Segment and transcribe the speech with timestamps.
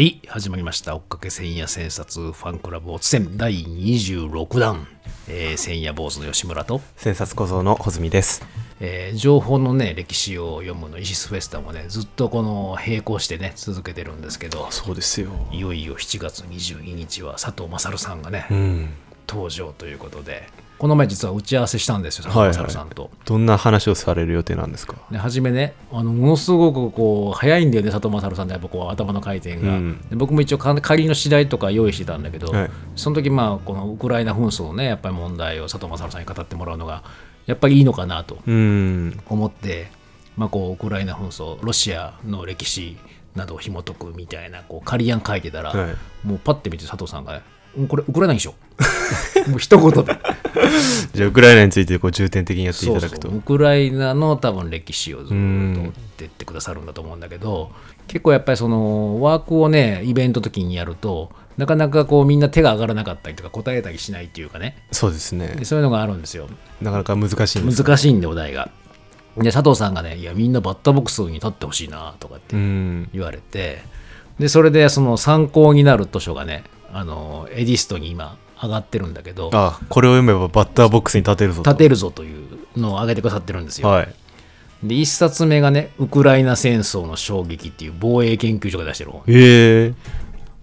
[0.00, 0.96] はい、始まりました。
[0.96, 4.86] 追っかけ千夜千冊ファンクラブオツ戦第26弾。
[5.28, 8.42] えー、千夜坊主の吉村と、千冊小僧の穂積です。
[8.80, 15.32] えー情報のね、歴史を読むのイシスフェスタもね、ずっとこの並行してね、続けてるんですけど、そうですよ。
[15.52, 18.88] いよいよ7月22日は佐藤勝さんがね、うん。
[19.28, 20.48] 登場ということで、
[20.80, 22.56] この前実は打ち合わせしたんですよ、佐藤はいはい。
[22.56, 23.10] 勝さんと。
[23.26, 24.96] どんな話をされる予定なんですか？
[25.10, 30.00] で初めねあのものすごくこう早いんだよね佐藤勝さんってやっぱこう頭の回転が、うん。
[30.08, 32.70] で僕も一応か仮の次第とか用意してたんだけど、はい。
[32.96, 37.04] その時まあこのウクライナ紛争のねやっぱり問題を佐藤勝さんに語ってもらうのが
[37.44, 39.20] やっぱりいいのかなとうん。
[39.28, 39.90] 思って、
[40.38, 42.96] まあ、こうウクライナ紛争ロシアの歴史
[43.34, 46.26] などを紐解くみたいなこう仮案書いてたら、はい。
[46.26, 48.54] もうパッて見て佐藤さんがねうんこれウクライナでしょ
[49.48, 50.18] もう一言で
[51.14, 53.28] じゃあ、ウクライナについてこう重点的にやっていそただくと。
[53.28, 57.70] ウクライナの多分歴史をずっと追うんってってくださるんだと思うんだけど
[58.06, 65.64] 結構やっぱりそのワークをねイベント時にやるとなかなかこうみんな手が上がらなかったりとか答えたりしないっていうかねそうですねで。
[65.64, 66.48] そういうのがあるんですよ
[66.82, 67.82] なかなか難しいんです。
[67.82, 68.70] 難しいんでお題が
[69.38, 73.08] で佐藤さんがねいやみんなバッターボックスに立ってほしいなとかってうん。
[73.12, 73.82] 言われて
[74.38, 81.70] でそれでその参考になる図書がねあのエディストに今上がってるんだけどあ、これを読めばバッターボックスに立てるぞと。
[81.70, 83.88] 立てるぞというのを上げてくださってるんですよ。
[83.88, 84.14] はい。
[84.82, 89.22] で1冊目がねウクライナ戦争の衝撃っていう防衛研究所が出してる本。
[89.28, 89.94] ええ。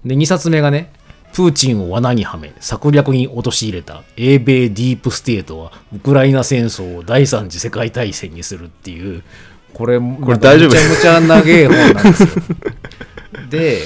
[0.06, 0.92] で2冊目がね
[1.34, 9.24] プーチンを罠にはめ策略に陥れた英米ディープステートはウクライナ戦争を第三次世界大戦にするっていう
[9.74, 10.70] これこれ大丈夫？
[10.70, 12.30] むちゃむちゃ長い本なんですよ。
[13.52, 13.82] で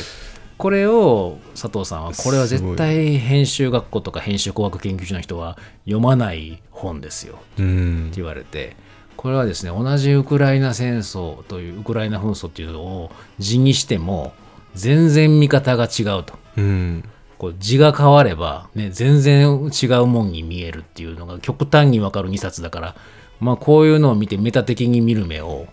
[0.62, 8.18] これを佐藤さんはこれは絶対編集学校とか編集工学研究所の人は読まない本ですようんって。
[8.18, 8.76] 言われて
[9.18, 14.34] これはですね同じウクライナ戦争というウクライナ紛争っていうのを字にしても
[14.76, 17.04] 全然見方が違うとうん。
[17.40, 22.96] こう字が変われば、ね、全然違うもんに見えるっていうのが極端に分かる2冊だから、
[23.40, 25.66] まあ、こういうのを見てメタ的に見る目を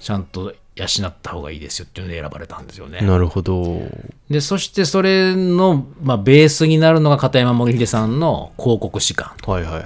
[0.00, 3.00] ちゃんと養った方がいいですよっていうので選ばれたんですよね。
[3.00, 3.82] なるほど。
[4.28, 9.84] でそしてそれの、まあ、ベースになるのが片山森秀さんの広告士官はいはいはい。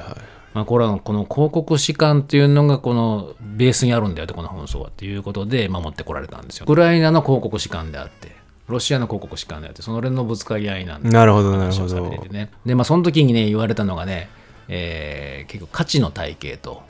[0.55, 6.65] まあ、これはこの広告士官っていうのがこのベースにあるんだよとこの紛争はっていうことで守ってこられたんですよ。
[6.65, 8.35] ウクライナの広告士官であって
[8.67, 12.19] ロシアの広告士官であってその連のぶつかり合いなんでなるほどなる話ほどて。
[12.19, 12.51] てね。
[12.65, 14.31] でまあその時にね言われたのがね、
[14.69, 16.83] えー結構価値の体系と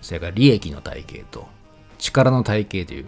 [0.00, 1.46] それから利益の体系と
[1.98, 3.06] 力の体系という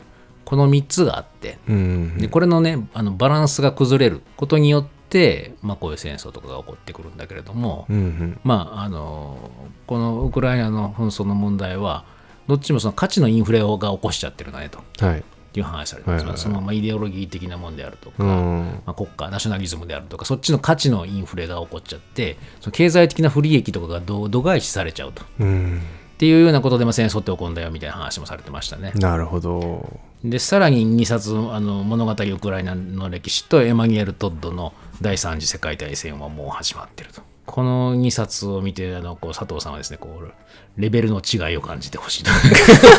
[0.49, 2.17] この3つがあってうん。
[2.17, 8.41] でこれのねあのバランスが崩れることによって、まあ、こういう戦争とかが起こってくるんだけれども、うんうん。
[8.45, 9.51] まああの
[9.87, 12.07] このウクライナの紛争の問題は
[12.47, 15.25] どっちもその価値のインフレが起こしちゃってるねとはい。
[15.55, 18.81] いう話されてます、はいはいはいそのままイデオロギー的なもんであるとか、うん。
[18.87, 25.83] まあ、国家ナショナリズムであるとかそっちの価値のインフレが起こっちゃってその経済的な不利益とかが度度外視されちゃうとっうん。
[26.19, 28.93] ていうようなことでまあ戦争って起こるんだよみたいな話もされてましたね。
[28.97, 30.01] なるほど。
[30.25, 37.23] でさらに2冊あの物語ウクライナの歴史とエマニュエル・トッドの第三次世界大戦はもう始まってると。
[37.47, 40.33] この2冊を見てあのこう佐藤さんはですねこう
[40.77, 42.31] レベルの違いを感じてほしいと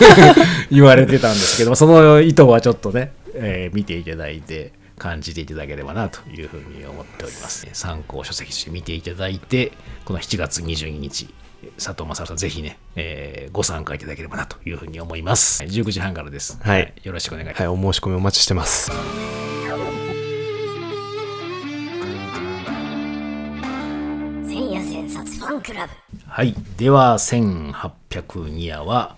[0.72, 7.68] 言われてたんですけど その意図はちょっとね、えー見ていただいて感じていただければなというふうに思っております。
[7.74, 9.72] 参考書籍として見ていただいて
[10.06, 11.30] この7月22日
[11.78, 15.64] 佐藤正さんぜひね、えーご参加いただければなというふうに思います。
[15.64, 16.59] 19時半からです。
[16.62, 17.59] はいよろしくお願いします。
[17.62, 18.92] はい、お申し込みお待ちしてます。
[24.48, 25.94] 千夜千冊ファンクラブ
[26.28, 26.56] はい。
[26.78, 29.16] では、1802夜は、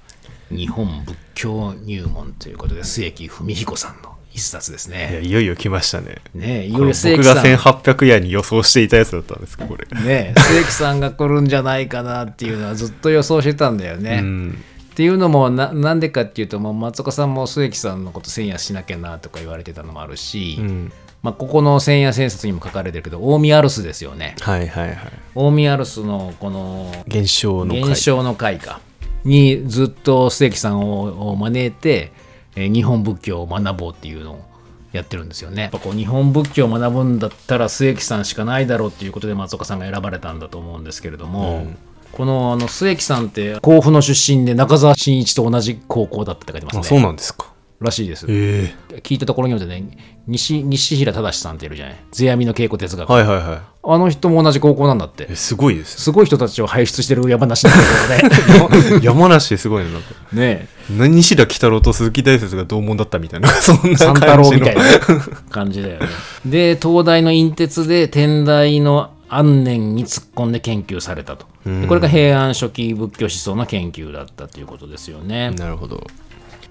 [0.50, 5.22] 日本仏教入門ということで、末木文彦さんの一冊ですいや、ね。
[5.22, 6.18] いよいよ来ましたね。
[6.34, 9.86] ねいよいよ末僕が木さん、1800夜に予想していたやつだったんですか、これ。
[10.02, 14.20] ね末木さんが来るんじゃないかなっていうのはずっと予想してたんだよね。
[14.22, 14.64] うん。
[14.92, 20.92] っていうのもな、なんでかっていうと、もう松岡さんも末木さんのこと千夜しなきゃなとか言われてたのもあるし、うん。
[21.24, 24.36] まあ、ここの千夜千冊にも書かれてるけど、大宮アルスですよね。
[24.42, 24.98] はいはいはい。
[25.36, 27.84] 大宮アルスのこの現象の回。
[27.92, 28.80] 現象の会か
[29.24, 32.12] にずっと末木さんをを招いて、
[32.56, 34.52] えー日本仏教を学ぼうっていうのを
[34.92, 35.64] やってるんですよね。
[35.64, 41.68] やっぱこう日本仏教を学ぶんだったら末木さんしかないだろうっていうことで松岡さんが選ばれたんだと思うんですけれども、
[42.12, 46.88] このあの末木さんって甲府の出身で中澤真一と同じ高校だったって書いてますあ、ね。
[46.88, 47.52] そうなんですか。
[47.80, 48.26] らしいです。
[48.30, 49.84] え聞いたところによってね
[50.28, 59.00] 西西平忠さんっているじゃない世阿弥の稽古哲学、はいはいはあの人も同じ高校なんだってすごいですすごい人たちを輩出してる山梨なんだけどねね。
[59.04, 60.10] 山梨すごいね、なんか。
[60.34, 64.14] ね何しら鬼太郎と鈴木大拙が同門だったみたいな、 そんな三。
[64.14, 64.84] 太郎みたいな
[65.50, 66.08] 感じだよね。
[66.46, 71.46] で、東大の印哲で天台の安然に突っ込んで研究されたと。
[71.66, 75.52] でこれが平安初期仏教思想の研究だったということですよね。
[75.52, 76.06] なるほど。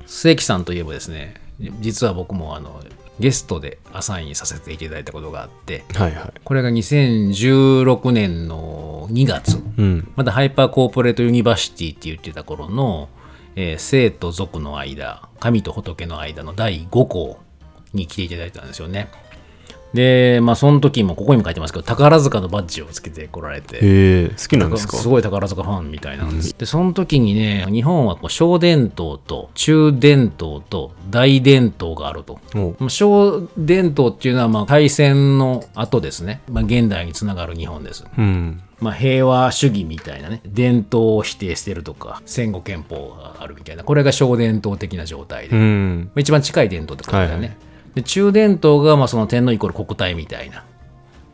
[0.07, 1.35] 末木さんといえばですね、
[1.81, 2.81] 実は僕もあの
[3.21, 6.33] ゲストでアサインさせていただいたことがあって、はいはい。
[6.43, 10.13] これが2016年の2月、うん。
[10.17, 13.09] まだハイパーコーポレートユニバーシティって言ってた頃の、
[13.57, 17.39] えー聖と俗の間、神と仏の間の第5項
[17.93, 19.09] に来ていただいたんですよね。
[19.93, 24.97] で、まあその時もここにも書いてますけど、宝塚のバッジをつけてこられて、へえ、好きなんですか？
[24.97, 26.55] すごい宝塚ファンみたいなんです。
[26.57, 32.39] で、その時にね、日本はこう小伝統と中伝統と大伝統があると。
[32.89, 36.41] 小伝統っていうのはまあ大戦の後ですね。
[36.49, 38.05] まあ現代につながる日本です。
[38.17, 38.63] うん。
[38.81, 46.11] まあ、平和主義みたいなね伝統を否定してるとか戦後憲法があるみたいなこれが小伝統的な状態で、うまん。
[46.17, 47.57] あ一番近い伝統ってことだよね、はいはい
[47.95, 50.65] で中伝統がまあその天皇イコール国体みたいな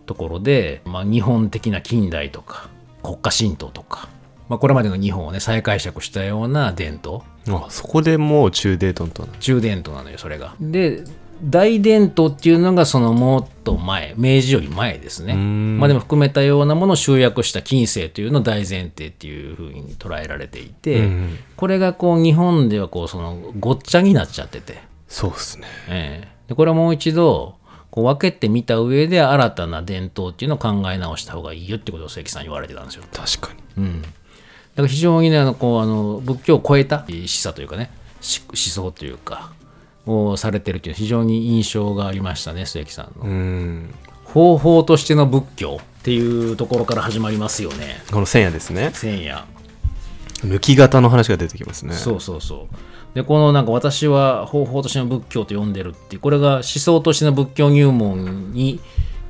[0.06, 2.68] ところで、まあ、日本的な近代とか
[3.02, 4.08] 国家神道とか、
[4.48, 7.22] まあ、これまでの日本をね再解釈したような伝統。
[7.48, 9.32] あ、そこでもう中デートンとな。
[9.38, 10.54] 中伝統なのよそれが。
[10.60, 11.04] で
[11.42, 15.34] 大伝統っていうのがそのもっと前明治より前ですね。
[15.34, 15.78] ん。
[15.78, 25.66] まあでも含めたようなものを集約した近世というのを大前提っていうふうに捉えられていて、うんこれがこう日本ではこうそのごっちゃになっちゃってて、そうですね。
[25.88, 27.56] ええでこれはもう一度
[27.90, 33.04] こう分けてみた上で新たな伝統っていうのを考え直した方がいいよってことを関さん言われてたんですよ。
[33.12, 33.84] 確かに。
[33.84, 37.90] うん、だから非常にねあのこうあの仏教を超えた示唆というかね
[38.20, 39.52] し思想というか
[40.06, 43.24] をされてるという非常に印象がありましたね末木さんの。
[43.24, 43.94] うん。
[44.24, 48.90] 方法としての仏教っていうところから始まりますよねこの千夜ですね。
[48.92, 49.44] 千夜
[50.40, 51.94] 抜き型の話が出てきますね。
[51.94, 52.76] そうそうそう
[53.16, 58.78] でこのなんか私は方法としての仏教と呼んでるってこれが思想としての仏教入門に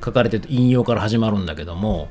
[0.04, 2.08] 書かれてる引用から始まるんだけども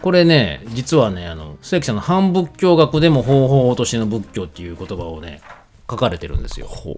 [0.00, 5.42] これね実はねあの末木さんの反仏教学でも方法としての仏教っていう言葉をね
[5.90, 6.66] 書かれてるんですよ。
[6.66, 6.96] ほ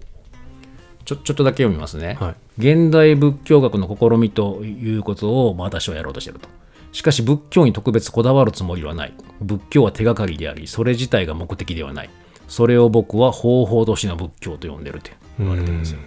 [1.03, 2.61] ちょちょっとだけ読みますね、はい。
[2.65, 6.47] 現代仏教学の試みということをまあ私はやろうとしていると。
[6.93, 9.13] しかし仏教に特別こだわるつもりはない。
[9.41, 12.09] 仏教は手がかりでありそれ自体が目的ではない
[12.47, 15.99] それを僕は方法としての仏教と呼んでるって言われてるんですよ。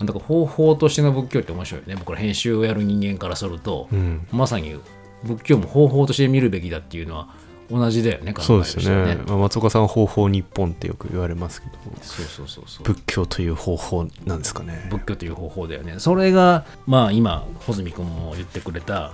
[0.00, 1.96] だから方法としての仏教って面白いよね。
[1.96, 4.26] 僕ら編集をやる人間からすると、ん。
[4.32, 4.76] まさに
[5.22, 7.28] 仏教も方法として見るべきだっていうのは
[7.70, 9.18] 同じだよね考えそうですよね。
[9.26, 12.84] まあ松岡さんは方法日本ってよく言われますけど、そうそうそうそう。
[12.84, 14.88] 仏教という方法なんですかね。
[14.90, 15.94] 仏教という方法だよね。
[15.98, 19.12] それがまあ今穂積君も言ってくれた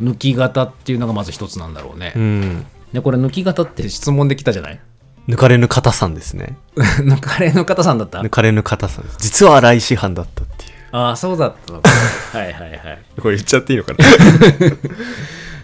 [0.00, 2.66] 抜き型っていうのがまず一つなんだろうね、うん。
[2.92, 4.80] でこれ抜き型って質問できたじゃない？
[5.28, 6.56] 抜かれぬ方さんですね。
[6.76, 8.20] 抜かれの方さんだった？
[8.20, 9.16] 抜かれぬ方さんです。
[9.20, 10.72] 実は来師範だったっていう。
[10.92, 11.90] ああそうだったのか
[12.38, 14.04] はいはいはいこれ言っちゃっていいのかな？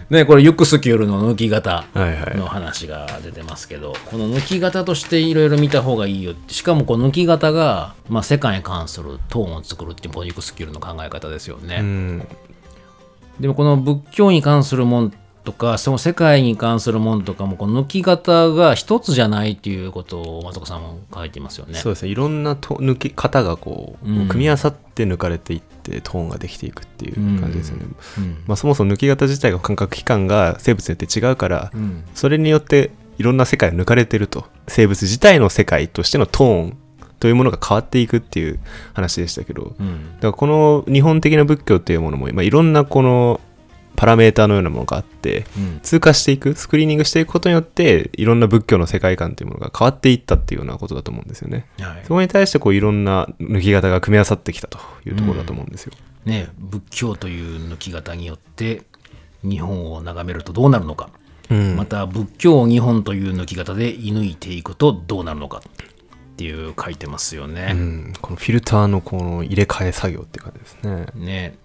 [0.17, 12.27] ねこれユクスキュールの抜き型はいはいの話が出てますけど、この抜き型としていろいろ見た方がいいよしかもこの抜き型が、まあ、世界に関するトーンを作るっていうこのユクスキュールの考え方ですよね、うん。
[13.39, 21.73] でもこの仏教に関するもんとかその世界に関するもんとかもこの抜き方が一つじゃないっていうことを松岡さんも書いてますよね。
[21.75, 22.09] そうですね。
[22.09, 27.85] いろんなと抜き方がこう、うん組み合わさって抜かれていってトーンができていくっていう感じですよね。
[28.19, 36.77] うんまあ、そもそも抜き型自体が感覚器官が生物によって違うから、うんそれによっていろんな世界を抜かれてると生物自体の世界としてのトーン
[37.19, 38.59] というものが変わっていくっていう
[38.93, 43.39] 話でしたけど、だうんからこの日本的な仏教っていうものも、まあ、いろんなこの
[43.95, 51.65] パラメーターのようなものがあってうん通過していくスクリーニングしていくことによっていろんな仏教の世界観っていうものが変わっていったっていうようなことだと思うんですよね。
[51.79, 55.93] はいそこに対してこういろんな抜き型が組み合わさってきたというところだと思うんですよ。
[56.25, 58.83] ね、仏教という抜き型によって
[59.43, 61.09] 日本を眺めるとどうなるのか、
[61.49, 65.61] うんまた仏教を日本という抜き型で射抜いていくとどうなるのかっ
[66.37, 67.71] ていう書いてますよね。
[67.73, 71.05] うんこのフィルターのこの入れ替え作業っていう感じですね。
[71.15, 71.55] ね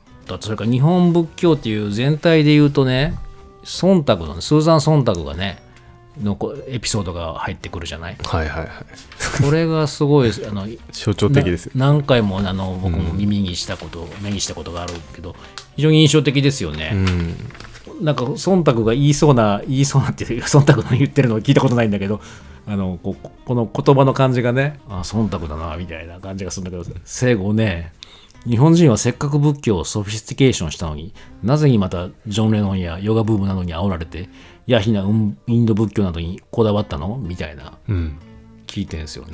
[0.41, 3.15] それから日本仏教っていう全体で言うとね
[3.65, 5.63] 忖度のねスーザン・ソンタグがね
[6.23, 8.17] のこエピソードが入ってくるじゃない？
[8.25, 9.43] はいはいはい。
[9.45, 15.37] これがすごい あの象徴的です何回もあの僕も耳にしたこと、目にしたことがあるけど
[15.77, 16.91] 非常に印象的ですよね。
[16.95, 17.35] うん。
[18.03, 22.21] なんか忖度が言いそうな言いそうなっていう忖度の言ってるのを聞いたことないんだけど
[22.67, 23.15] あのこ
[23.55, 27.93] の言葉の感じがねあソンタグだなみたいな感じがするんだけど生後ね
[28.47, 31.13] 日本人はせっかく仏教をソフィスティケーションしたのに
[31.43, 34.29] なぜにまたジョン・レノンやヨガブームなどに煽られて
[34.67, 38.19] 野卑なうんインド仏教などにこだわったのみたいなうん。
[38.67, 39.31] 聞いてんすよね。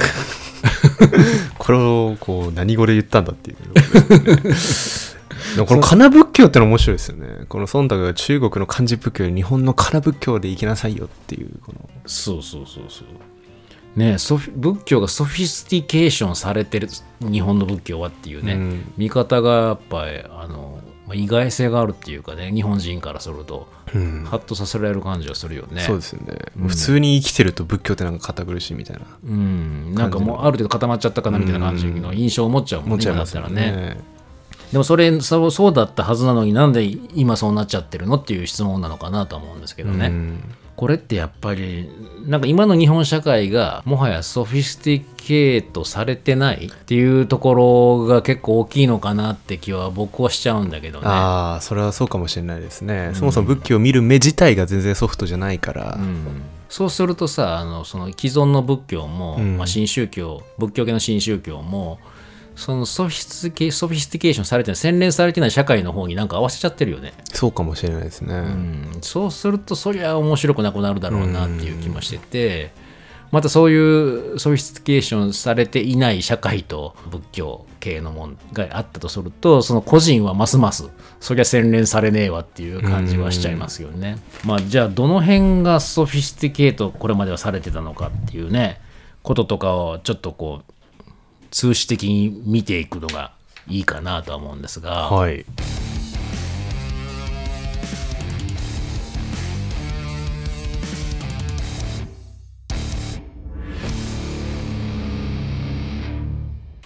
[1.59, 3.83] これをこう何語で言ったんだっていうね
[5.67, 13.07] このカナ仏教っての面白いですよねこのソンタグが中国の漢字仏教より日本のカナ仏教で生きなさいよっていうこのそうそうそうそう。
[13.97, 16.89] ねソフィ仏教がソフィスティケーションされてる
[17.21, 18.93] 日本の仏教はっていうね、うん。
[18.97, 24.25] 見方がやっぱりあの、まあ、意外性があるっていうかね日本人からすると、うん。
[24.25, 25.81] ハッとさせられる感じがするよね。
[25.83, 29.03] そうですよね、普通に生きてると仏教ってなんか堅苦しいみたいな。
[29.25, 33.95] うん、なんかもうある程度固まっちゃったかなみたいな感じの印象を持っちゃうもんね、持っちゃいますよ今だったらね。
[33.95, 34.01] ね。
[34.73, 36.85] でもそれそうそうだったはずなのになんで
[37.15, 40.07] 今そうなっちゃってるのっていう質問なのかなとは思うんですけどね。
[40.07, 40.45] うん
[40.77, 41.89] これってやっぱり
[42.27, 51.07] なんか今の日本社会がもはやソフィスティケートされてないっていうところが結構大きいのかなって気は僕はしちゃうんだけどね。
[51.07, 56.43] ああそれはそうかもしれないですね、そもそも仏教を見る目自体が全然ソフトじゃないから、うん。
[56.69, 59.59] そうするとさあのその既存の仏教も、うん。
[59.59, 61.99] まあ、新宗教仏教系の新宗教も
[62.55, 67.13] そのソフィスティケソフィスティケーションされてない洗練されてない社会の方になんか合わせちゃってるよね。
[67.33, 72.71] そうかもしれないですね、うんそうするとそりゃ面白くなくなるだろうなっていう気もしてて、
[73.33, 84.19] またそういうソフィスティケーションされていない社会と仏教系のもんがあったとするとその個人はますますそりゃ洗練されねえわっていう感じはしちゃいますよね。
[84.45, 88.79] まあじゃあどの辺がソフィスティケートこれまではされてたのかっていうね
[89.23, 90.73] こととかをちょっとこう
[91.53, 93.33] 通史的に見ていくのが
[93.69, 95.09] いいかなとは思うんですが。
[95.09, 95.45] はい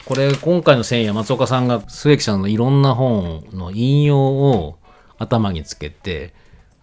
[0.05, 4.79] これ今回の繊維は松岡さんが末木さんのいろんな本の引用を
[5.19, 6.33] 頭につけて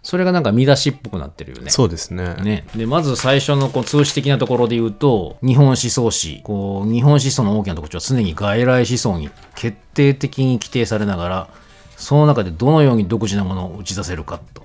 [0.04, 1.72] それがなんか見出しっぽくなってるよね。
[1.72, 2.36] そうですね。
[2.36, 6.42] ね、でまず最初のこう通史的なところで言うと日本思想史。
[6.44, 11.50] こう日本思想の大きな特徴は常に外来思想に決定的に規定されながら
[11.96, 14.62] その中でどのように独自なものを打ち出せるかと。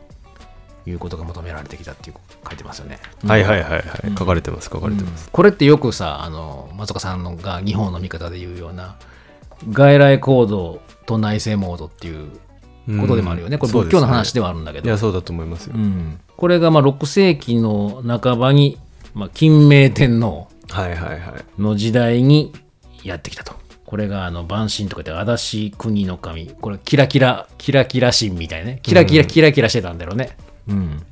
[0.86, 2.16] いうことが求められてきたっていう
[2.46, 2.98] 書いてますよね。
[3.26, 3.82] はいはいはいはい、
[4.18, 8.96] 書かれてます書かれてます、これってよくさあの松岡さんのが日本の見方で言うような
[9.70, 12.30] 外来行動と内政モードっていう
[13.00, 18.78] ことでもあるよね、うんこれ仏教の話ではあるんだけど、いやそうだと思いますよ、うん、これがまあ6世紀の半ばに、
[19.14, 20.48] まあ、金明天皇
[21.58, 22.52] の時代に
[23.02, 23.56] やってきたと。
[23.84, 26.48] これがあの万神とか言って、足立国の神。
[26.48, 28.80] これキラキラ、キラキラ神みたいなね。
[28.82, 30.36] キラキラキラキラしてたんだろうね。
[30.68, 31.02] うん。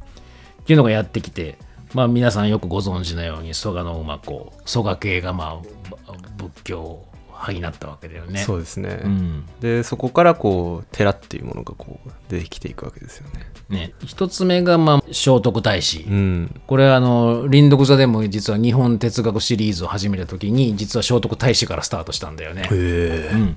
[0.60, 1.56] っていうのがやってきて、
[1.94, 5.62] まあ皆さんよくご存知のように、蘇我の馬子、蘇我系がま
[6.06, 7.02] あ仏教
[7.46, 8.40] 派になったわけだよね。
[8.40, 9.46] そうですね、うん。
[9.60, 13.94] でそこからこう寺っていうものがこう出てきていくわけですよねね。
[14.04, 16.02] 一つ目がまあ聖徳太子。
[16.02, 22.62] うんこれはあの林読座でも実は日本哲学シリーズを始めた時に実は聖徳太子からスタートしたんだよね。
[22.62, 23.54] へえ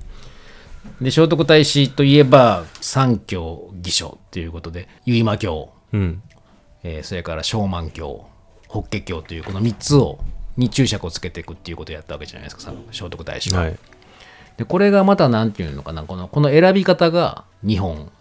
[1.00, 6.22] で聖徳太子といえば三教義書ということで結馬教、うん
[6.82, 8.26] えーそれから小満教
[8.68, 10.20] 法華経というこの3つを
[10.56, 13.60] に注釈をつけていくっていうことをやったわけじゃないですかさ聖徳太子は。
[13.62, 13.78] はい
[14.56, 18.12] でこれがまた何て言うのかなこのこの選び方が日本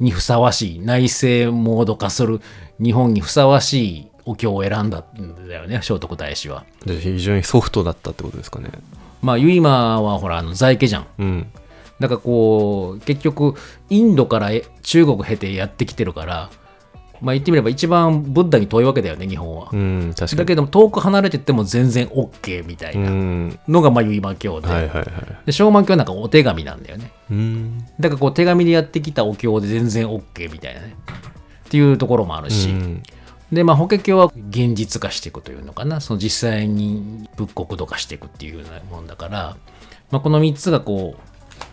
[0.00, 2.40] にふさわしい内政モード化する
[2.82, 6.64] 日本にふさわしいお経を選んだんだよね聖徳太子は。
[6.86, 8.70] で非常にソフトだったってことですかね
[9.20, 11.06] まあ結馬はほらあの在家じゃん。
[11.18, 11.46] うん
[12.00, 13.54] だからこう結局
[13.90, 16.48] インドからえ中国経てやってきてるから
[17.20, 19.68] まあ言ってみれば一番ブッダに遠いわけだよね日本は。
[19.72, 20.38] うん確かに。
[20.38, 23.58] だけども遠く離れてっても全然 OK みたいうなん。
[23.68, 25.06] のがまあ結馬教で,、はいはいはい。
[25.46, 27.10] で小満教はなんかお手紙なんだよね。
[27.30, 27.78] うん。
[28.00, 30.96] だからこう手紙でやってきたお経で全然 OK みたいなね。
[31.66, 33.02] っていうところもあるし、うん。
[33.52, 36.00] でまあ法華経は現実化していくというのかな。
[36.00, 39.56] その実際に仏国土化していくっていうようなもんだから、
[40.10, 41.27] まあ、この3つがこう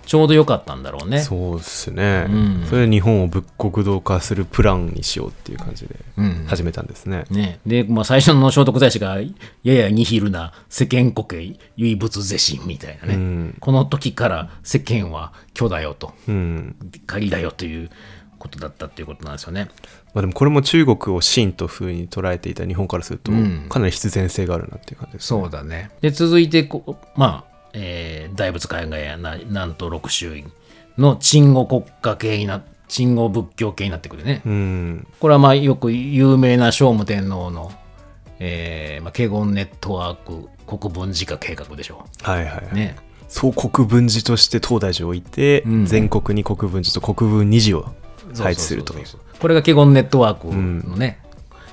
[0.06, 1.20] ちょうど良かったんだろうね。
[1.20, 2.66] そうですね、うん。
[2.70, 6.46] それで日本を仏国土化するプランにしようっていう感じでうん。
[6.48, 9.20] 始めたんですね、ね、で、まあ、最初の聖徳太子が
[9.64, 13.58] ややニヒルな世間国唯物是心みたいなね、うん。
[13.60, 16.14] この時から世間は虚だよと。
[16.28, 16.76] うん。
[17.08, 17.90] 仮だよという
[18.38, 19.70] ことだったっていうことなんですよね。
[20.14, 23.66] まあ、でもこれも中国を真と風に捉えていた日本からするとうん。
[23.70, 25.90] かなり必然性があるなっていう感じです、そうだね。
[26.02, 30.52] で、続いてこう、まあ、えー大仏海外やななんと六宗院
[30.98, 34.42] の鎮護国家系にな鎮護仏教系になってくるね。
[34.46, 37.72] うんこれはまあよく有名な聖武天皇の、
[38.40, 42.76] えーまあ、華厳ネットワーク国分寺化計画でしょはいはいはい、う。
[42.76, 42.96] ね。
[43.28, 47.86] 総国分寺として東大寺を置いて、うん全国に国分寺と国分二寺を
[48.38, 50.48] 配置するとそうそうそうそうこれが華厳ネットワーク
[50.88, 51.20] のね、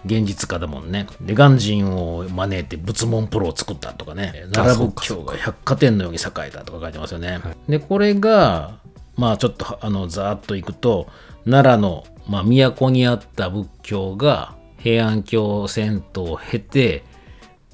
[0.05, 1.07] 現実家だもんね。
[1.21, 7.41] で、鑑真を招いて仏門プロを作ったとかね、奈良仏教が百貨店のように栄えたとか書いてますよね。
[7.69, 8.79] で、これが、
[9.17, 11.09] まあちょっとあのざーっといくと、
[11.45, 17.05] 奈良の、まあ、都にあった仏教が平安京戦闘を経て、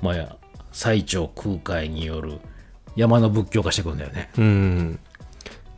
[0.02, 0.36] まあ、
[0.72, 2.38] 最澄空海による
[2.96, 4.30] 山の仏教化していくんだよね。
[4.38, 5.00] うん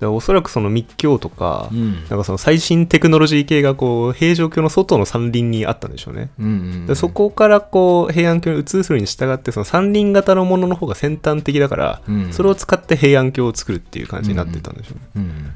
[0.06, 1.94] おそらくその密教とか,、ん。
[2.08, 12.32] なんかその最新テクノロジー系がこう平城京の外の山林にあったんでしょうね、うんうんでそこからこう平安京に移するに従ってその山林型のものの方が先端的だから、うん。
[12.32, 15.52] それを使って平安京を作るっていう感じになってたんでしょうね、うん。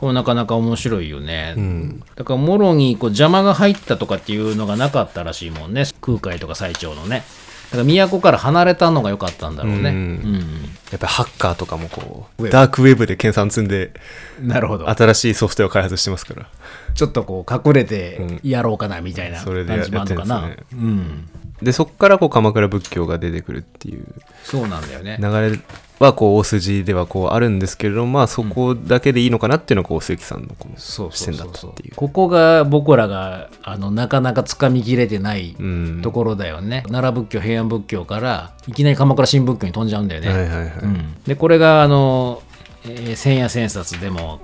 [0.00, 1.54] これなかなか面白いよね。
[1.54, 2.02] ん。
[2.16, 5.84] だから、もろにこう邪魔が入ったとかっていうのがなかったらしいもんね。
[6.00, 7.22] 空海とか最澄のね。
[7.70, 9.90] だから、都から離れたのが良かったんだろうね。
[9.90, 13.92] ううんんやっぱりハッカーとかもこうダークウェブで研鑽積んで
[14.40, 14.88] うんなるほど。
[14.90, 16.48] 新しいソフトウェアを開発してますから
[16.94, 20.40] ちょっとこう隠れてやろうかなみたいな感じもあるのかな。
[20.40, 21.28] やってうん。
[21.62, 24.04] でそこからこう鎌倉仏教が出てくるっていう
[24.42, 25.18] そうなんだよね。
[25.20, 25.58] 流れ
[26.00, 31.94] はこう大筋ではこうあるんですけれどもまあそこだけでいいのかなっていうのがこう関さんの視点だったっていう。
[31.94, 36.00] ここが僕らがあのなかなかつかみきれてないうん。
[36.02, 42.42] ところだよね、奈良仏教平安仏教からいきなり鎌倉新仏教に飛んじゃうんだよね、はいはいはい、うん、でこれがあの、
[42.84, 44.40] えー千夜千冊でも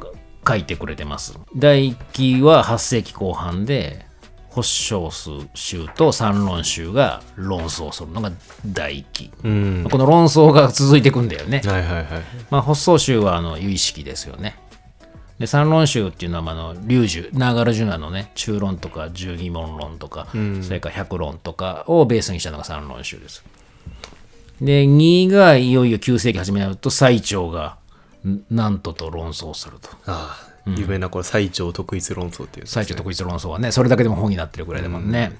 [0.46, 1.38] 書いてくれてます。
[1.56, 4.05] 第1期は8世紀後半で
[4.56, 8.32] 保証数集と三論集が論争するのが
[8.64, 12.06] 第1期、うんこの論争が続いていくんだよね、はいはいはい
[12.50, 14.58] まあ、発想集はあの有意識ですよね。
[15.38, 20.28] で三論集っていうのは、まあ、あの龍樹長良順のね中論とか十二問論とか、
[20.62, 23.44] それから百論とかをベースにしたのが三論集です。
[24.62, 27.76] で2がいよいよ9世紀始めになると最澄が
[28.26, 29.90] んなんとと論争すると。
[30.06, 35.38] ああ有名なこれ最澄特一論争っていうね、最澄特一論争はねそれだけでも本になってるぐらいだもんね。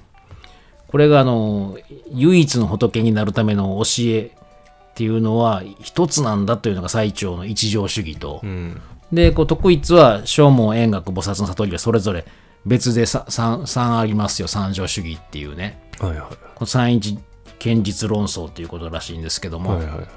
[0.87, 1.77] これがあの
[2.13, 4.29] 唯一の仏になるための教えっ
[4.95, 8.81] ていうのは一つなんだというのが最澄の一条主義と、うん。
[9.13, 12.25] で、こう、特一は、正門、円覚、菩薩の悟りがそれぞれ
[12.65, 15.79] 別で 3, 三ありますよ、三条主義っていうね。
[15.99, 17.19] はいはいこの三一
[17.59, 20.07] 堅実論争っていうことらしいんですけども、はいはいはい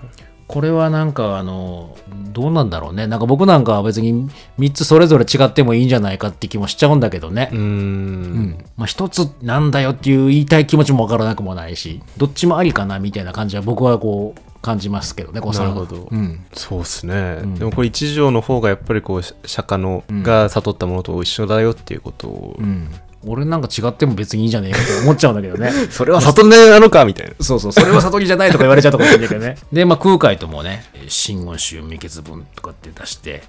[0.51, 1.97] これはなんか、あの、
[2.33, 3.07] どうなんだろうね。
[3.07, 7.51] なんか僕なんかは別に3つそれぞれ違ってもいいんじゃないかって気もしちゃうんだけどね。
[7.53, 16.45] うーんまあ、一つなんだよっていう言いたい気持ちもわからなくもないし、どっちもありかなみたいな感じは僕はこう感じますけどね、こうなるほどうん。
[16.53, 22.91] そうですね、でもこれ一条の方がやっぱりこう釈迦のが悟ったものと一緒だよっていうことを、うん。
[23.27, 25.71] 俺なんか違っても別にいいんじゃねえかと思っちゃうんだけどね。
[25.91, 29.57] それは悟りなのかみたいなそうそう、それは悟りじゃないとか言われちゃうとかもしれないけどね。
[29.73, 33.43] で、まあ、空海ともね、真言宗未決文とかって出して、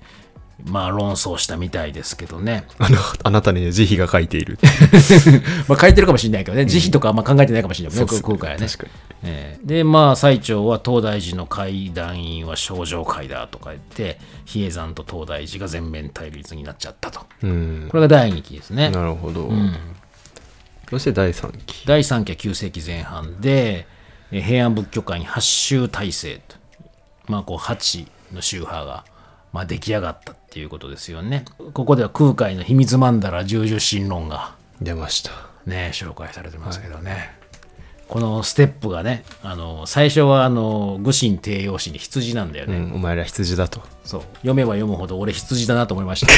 [0.66, 2.66] まあ、論争したみたいですけどね。
[2.80, 4.60] あのあなたに慈悲が書いている
[5.68, 8.68] まあ、書いてるかもしれないけどね、慈悲とかあんま考えてないかもしれないけどね、そうっすね空海はね。
[8.68, 17.22] 確かにええで、まあ、最澄は東大寺の会談員は症状会だとか言って、比叡山と東大寺が全面対立になっちゃったと。
[17.44, 18.90] うんこれが第2期ですね。
[18.90, 19.50] なるほど、
[20.90, 23.88] そして第3期第3期は9世紀前半で、
[24.32, 26.56] えー平安仏教界に八宗体制と、
[27.28, 29.04] まあ、こう八の宗派が、
[29.52, 31.44] まあ、出来上がったっていうことですよね。
[31.74, 35.32] ここでは空海の秘密曼荼羅十十神論が出ました
[35.66, 37.41] ね、紹介されてますけどね。
[38.12, 42.76] このステップがね、あの最初はあの愚神帝王神で羊なんだよね。
[42.76, 43.80] うん、お前ら羊だと。
[44.04, 44.22] そう。
[44.40, 46.34] 読めば読むほど俺羊だなと思いました。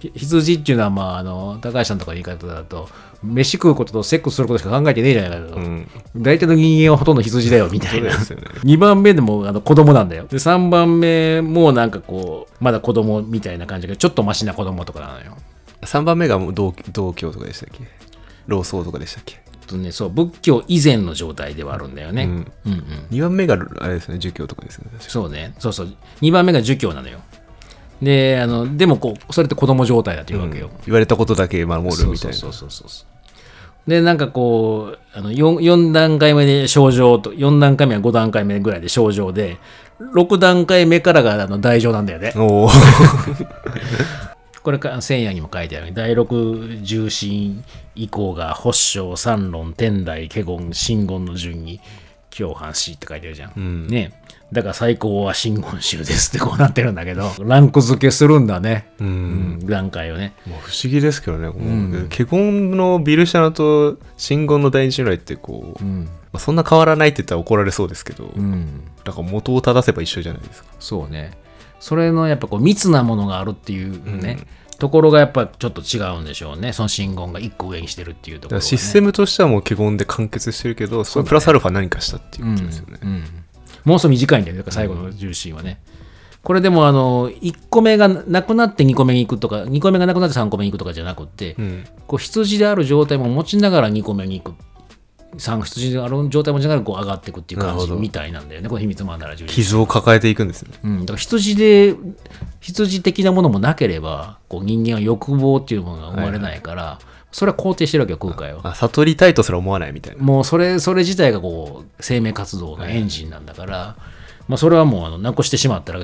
[0.00, 2.88] ひ 羊っていうのは、まあ、あの高橋さんとかの言い方だと
[3.22, 5.88] 飯食うこととセックスすることしか考えてねえじゃないかと、うん。
[6.16, 8.08] 大体の人間はほとんど羊だよみたいな。
[8.08, 8.14] ね
[8.64, 10.26] 2番目でもあの子供なんだよ。
[10.28, 15.36] で3番目もなんかこうまだ子供みたいな感じがちょっとマシな子供とかなのよ。
[15.82, 17.84] 3番目がもう道道教とかでしたっけ？
[18.48, 19.40] 老僧とかでしたっけ？
[19.68, 22.30] とねそう仏教以前の状態ではあるんだよね、うん。
[22.30, 22.80] うんうん。
[23.10, 25.54] 2番目があれですね儒教とかですよねそうね。
[25.58, 25.94] そうそう。
[26.22, 27.20] 2番目が儒教なのよ。
[28.02, 32.70] であのでもこうそれって子供状態だというわけよ、言われたことだけ守るみたいなそうそう。
[32.70, 33.18] そうそう
[33.88, 39.56] でなんかこうあの 4, 4段階目で症状と4段階目は5段階目ぐらいで症状で
[40.14, 42.32] 6段階目からがあの大乗なんだよね。
[42.36, 42.70] おお
[44.68, 45.94] これか千夜にも書いてある。
[45.94, 51.80] 第六重心以降が発祥三論天台華厳真言の順に
[52.28, 54.12] 共犯しって書いてあるじゃん、ね。
[54.52, 57.30] だから最高は真言宗ですってこうなってるんだけど。
[57.40, 59.06] ランク付けするんだね、うん。
[59.06, 59.10] う
[59.64, 60.34] ん段階をね。
[60.46, 66.04] もう不思議ですけどね、もう華厳のビルシャナと真言の第二種類ってこう、うん。
[66.04, 68.82] まあ、そんな変わらないって言ったら怒られそうですけど、うん。
[69.02, 70.68] だから元を正せば一緒じゃないですか。
[70.78, 71.30] そうね。
[71.80, 74.38] それのやっぱこう密なものがあるっていうね、
[74.78, 76.72] ところがやっぱちょっと違うんでしょうね。
[76.72, 83.24] その真言が一個上にしてるっていうところが、ね、システムとしてはもう基本で完結してるけどそれプラスアルファ何かしたっていうことですよね、うん、
[83.84, 84.56] もうすぐ短いんだよ。
[84.56, 85.80] ねだから最後の重心はね、
[86.42, 91.84] これでもあの1個目がなくなって2個目に行くとか2個目がなくなって3個目に行くとかじゃなくて、うん。
[92.06, 94.56] こう羊である状態も持ちながら2個目に行く。
[94.56, 94.64] 3
[95.36, 98.68] 羊である状態も持ちながらこう上がっていくっていう感じみたいなんだよね。
[98.68, 100.70] この秘密マンダラ11傷を抱えていくんですね。
[100.82, 101.94] うん、だから羊で
[102.60, 106.98] 羊的なものもなければこう人間は欲望っていうものが生まれないから、
[107.30, 108.60] それは肯定してるわけよ空海は。
[108.64, 110.22] あ悟りたいとすら思わないみたいな。
[110.22, 113.96] もうそれそれ自体がこう生命活動のエンジンなんだから、
[114.48, 116.00] まあ、それはもうあのなくしてしまったら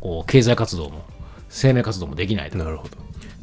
[0.00, 1.04] こう経済活動も
[1.48, 2.58] 生命活動もできないと。
[2.58, 2.96] なるほど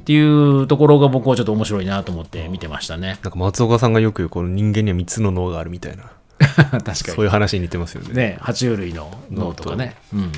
[0.03, 3.19] っていうところが僕はちょっと面白いなと思って見てましたね。
[3.23, 6.11] なんか松岡さんがよくこの人間には3つの脳があるみたいな
[6.43, 8.15] 確かそういう話に似てますよねに。
[8.15, 9.95] ね、爬虫類の脳とかね。
[10.13, 10.31] うん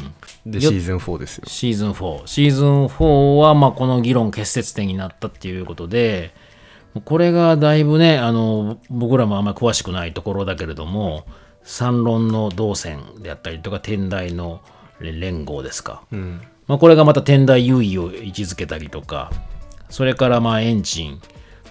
[0.45, 2.27] でシーズン4ですよシーズン4。
[2.27, 6.35] シーズン4は、まあ、この議論結節点になったっていうことで、
[7.03, 11.25] これがだいぶね、あの、僕らもあんまり詳しくないところだけれども、
[11.63, 14.61] 三論の動線であったりとか、天台の
[14.99, 16.03] 連合ですか。
[16.11, 19.31] うんまあ、これがまた天台優位を位置づけたりとか、
[19.89, 21.21] それからまあエンジン。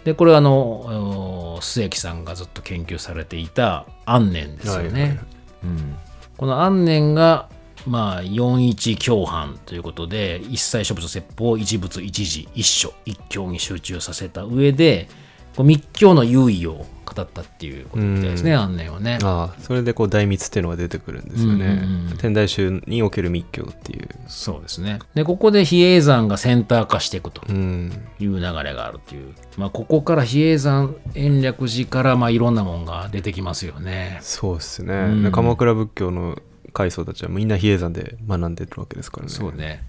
[0.05, 4.83] で、これはあの、末木さんがずっと研究されていた安念ですよね。
[4.83, 5.19] はいはいはい
[5.65, 5.97] うん
[6.37, 7.49] この安念が、
[7.87, 15.09] まあ、41共犯ということで、一切諸仏説法、一仏一時、一所、一教に集中させた上で、
[15.57, 19.19] こう密教の優位を語ったっていうことみたいですね、安念はね。
[19.23, 24.99] ああそれでこう大密っていうのが出てくるんですよね、うんうんうん天台宗における密教っていうそうですね。
[25.15, 27.43] で、ここで比叡山がセンター化していくと。
[27.49, 34.19] うんいう流れがあるっていう、まあ、ここから比叡山延暦寺からまあいろんなもんが出てきますよね。
[34.23, 36.39] そうですね、うんで鎌倉仏教の
[36.73, 39.83] 階層たちはみんな比叡山で学んでるわけですからねそうね。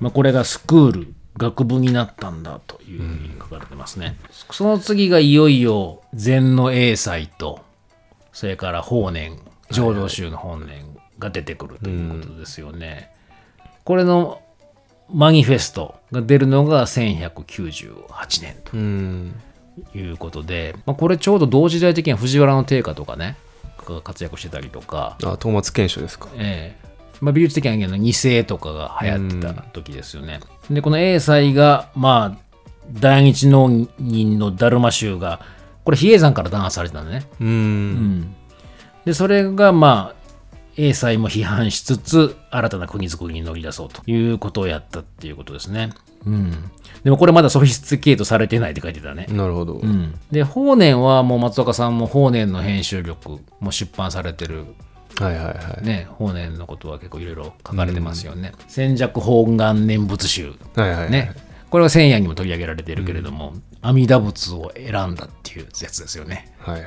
[0.00, 4.16] まあ、これがスクール、学部になったんだというふうに書かれてますね。
[4.50, 7.60] その次がいよいよ禅の英才と、
[8.32, 9.38] それから法然、
[9.70, 10.84] 浄土宗の本年
[11.18, 13.10] が出てくるということですよね。
[13.84, 14.42] これの
[15.12, 18.72] マニフェストが出るのが1198年と。
[18.74, 19.34] うん
[19.94, 23.36] いうことで、まあ、これちょうど同時代的には藤原の定家とかね
[23.84, 26.85] が活躍してたりとか、あ東松賢秀ですかええ
[27.20, 30.40] まあ、美術的には二世とかが流行ってた時ですよね。
[30.70, 32.46] でこの英才がまあ
[32.92, 35.40] 大日農人のダルマ宗が
[35.84, 37.26] これ比叡山から弾圧されてたんだね。
[37.40, 38.34] うんうん
[39.04, 40.16] でそれがまあ
[40.76, 45.90] 英才も批判しつつ新たな国づくりに乗り出そうということをやったっていうことですね。
[46.26, 46.50] うん、
[47.04, 49.26] でもこれまだソフィスティケートされてないって書いてたね。
[49.30, 54.64] なるほど、うん、で法然はもう松岡さんも法然の編集力も出版されてる
[55.20, 58.52] はいはいはい、ね法然のことは結構いろいろ書かれてますよね。
[58.68, 61.32] 千尺本願念仏集はいはいはいね
[61.70, 66.54] これは千夜にも取り上げられてるけれども、阿弥陀仏を選んだっていうやつですよね。
[66.58, 66.86] はいはい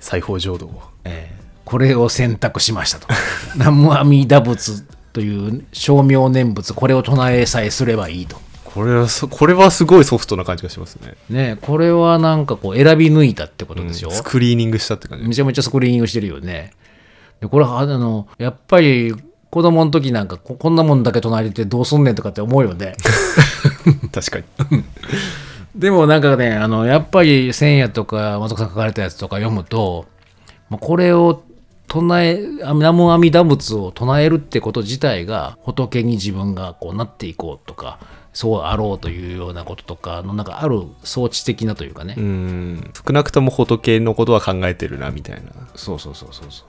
[0.00, 3.08] 裁縫浄土をえーこれを選択しましたと。
[3.56, 8.40] 南無阿弥陀仏という称名念仏これを唱えさえすればいいと。
[8.64, 14.10] これはそこれはすごいソフトな感じがしますねねこれはなんかこう選び抜いたってことですよ。
[14.10, 16.72] スクリーニングしたって感じめちゃめちゃスクリーニングしてるよね。
[17.40, 19.14] で、これ、あの、やっぱり、
[19.50, 22.94] 子供の時なんかこ、こんなもんだけ唱えててどうすんねんとかって思うよね。
[24.12, 24.84] 確かに
[25.74, 30.06] でもなんかね、あの、やっぱり千夜とか松岡さん書かれたやつとか読むと、
[30.68, 31.42] まあこれを
[31.86, 37.98] 唱え、あ南無阿弥陀仏を唱えるってこと自体が仏に自分がこうなっていこうとか、
[38.34, 42.14] そうあろうというようなこととかのなんかある装置的なというかね。
[42.16, 46.67] うん少なくとも仏のことは考えてるなみたいなそうそうそうそうそう。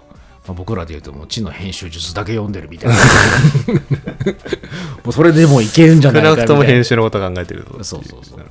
[0.49, 2.95] まあ、僕らで言うともう知の編集術だけ読んでるみたいな。
[5.05, 6.47] もうそれでもういけるんじゃないかみたいな。
[6.47, 8.43] 少なくとも編集のことを考えてるとそうそうそうっ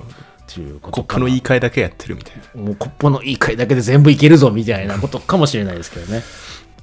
[0.46, 6.22] ていうこコップの言い換えだけやってるみたいなもうコップの言い換えだけで全部いけるぞみたいなことかもしれないですけどね。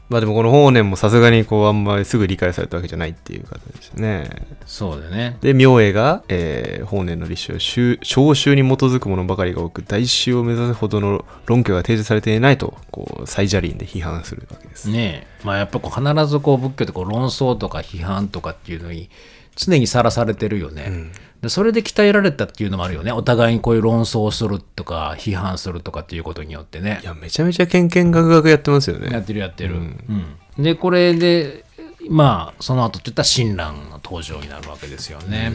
[0.08, 4.30] まあでもこの法然もさすがにこうあんまりすぐ理解されたわけじゃないっていう形ですね
[4.66, 5.38] そうだね。
[5.42, 15.46] で明恵が、えー法然の立証は宗召集に基づくものばかりが多く大衆を目指すほどの論拠が提示されていないとこう最邪輪で批判するわけです、ねえ。
[15.46, 19.10] まあやっぱこう必ずこう仏教ってこう論争とか批判とかっていうのに
[19.56, 21.12] 常にさらされてるよね。
[21.46, 23.12] でそれで鍛えられたっていうのもあるよね。
[23.12, 27.06] お互いにこういう論争をするとか批判するとかっていうことによってねい。
[27.06, 29.76] やめちゃめちゃけんけんがくがくやってますよねやってるやってる。
[29.76, 31.66] うんでこれで
[32.10, 35.52] まあその後っていったら親鸞の登場になるわけですよね。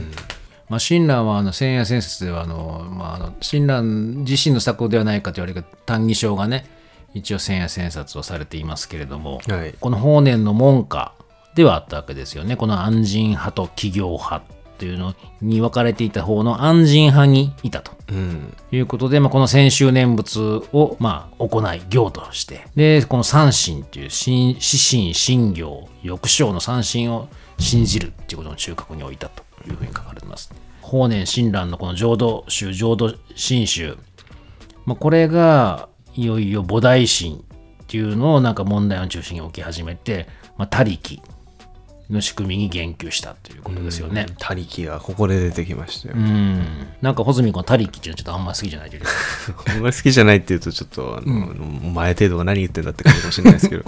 [0.68, 6.64] まあ、親鸞はあの千夜千説ではあの、まあ、あの親鸞自身の作ではないかと言われるけど「歎異抄」がね
[7.12, 11.12] 一応千夜千冊をされていますけれども、はいこの法然の門下
[11.57, 14.42] ではあったわけですよねこの安心派と企業派っ
[14.81, 17.93] というのに分かれていた方の安心派にいたと。
[18.09, 18.57] うん。
[18.73, 30.51] いうことで、まあ、この先週念仏を、まあ、行い、行として、で、この三神っていう、心死神、心行、欲生の三神を信じるっていうことの中核に置いたというふうに書かれています。
[30.81, 33.99] 法然親鸞のこの浄土宗、浄土真宗、
[34.87, 37.45] まあ、これが、いよいよ菩提心
[37.83, 41.21] っていうのをなんか問題の中心に置き始めて、まあ、他力
[42.11, 44.27] の仕組みに言及したということですよね。
[44.38, 46.14] 他力がここで出てきましたよ。
[46.16, 46.64] うん。
[47.01, 49.09] なんか、穂積君は他力っていうのはちょっとあんま好きじゃないというか。
[49.70, 53.85] あんまり好きじゃないっていうと、ちょっと、あの、お前程度が何言ってんだって感じかもしれないですけど、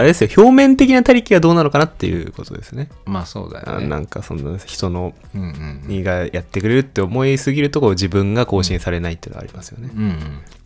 [0.00, 2.88] あれですよ、表面的な他力はどうなのかなっていうことですね。
[3.04, 9.90] まあそうだあなんかそんな人のうんうんにがやってくれるって思いすぎるとこう自分が更新されないっていうのがありますよね。
[9.94, 10.16] うんうん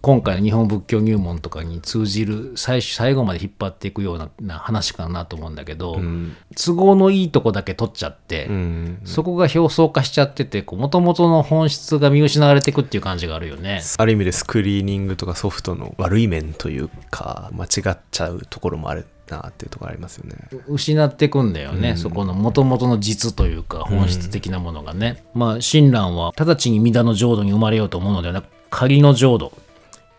[0.05, 6.37] 今回の日本仏教入門とかに通じる最初最後まで引っ張っていくようなな話かなと思うんだけど、うん。
[6.55, 9.01] 都合のいいとこだけ取っちゃって、うん。
[9.07, 13.81] そこが表層化しちゃっててもともとの本質が見失われていくっていう感じがあるよね。
[13.97, 20.37] ある意味でスクリーニングとかソフトの悪い面というか、間違っちゃうところもあるなっていうところありますよね。
[20.69, 29.53] 失っていくんだよね、そこの元々の実というか本質的なものがね、まあ親鸞は直ちに弥陀の浄土に生まれようと思うのではなく仮の浄土。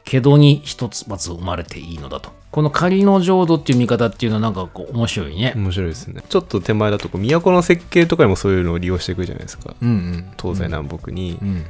[0.05, 2.29] けどに一つまず生まれていいのだと。
[2.51, 6.23] この仮の浄土っていう見方っていうのはなんかこう面白いね、面白いですね。
[6.29, 9.75] ちょっと手前だとこう都の設計とかにもそういうのを利用していくじゃないですか。
[9.81, 10.31] うんうん。
[10.39, 11.65] 東西南北に、うん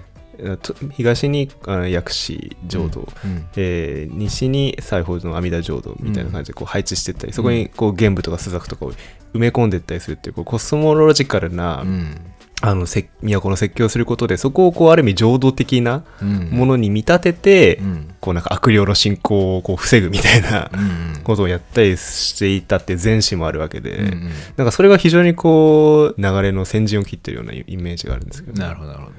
[0.92, 8.92] 東にあ薬師浄土、うんえー西に西方の阿弥陀浄土みたいな感じでこう配置していったり、そこにこう玄武とか朱雀とかを
[9.34, 12.18] 埋め込んでいったりするっていうこうコスモロジカルな、うん。
[12.62, 16.50] あのせ都の設計をすることでそこをこうある意味浄土的なうん。
[16.52, 18.16] ものに見立てて、うん。
[18.22, 24.32] こうなんか悪霊の進行をこう防ぐみたいなうんことをやったりしていたって前史もあるわけで、うんうん。
[24.56, 29.16] なんかそれが非常にこう流れの先陣を切ってるようなイメージがあるんですけど、なるほどなるほど。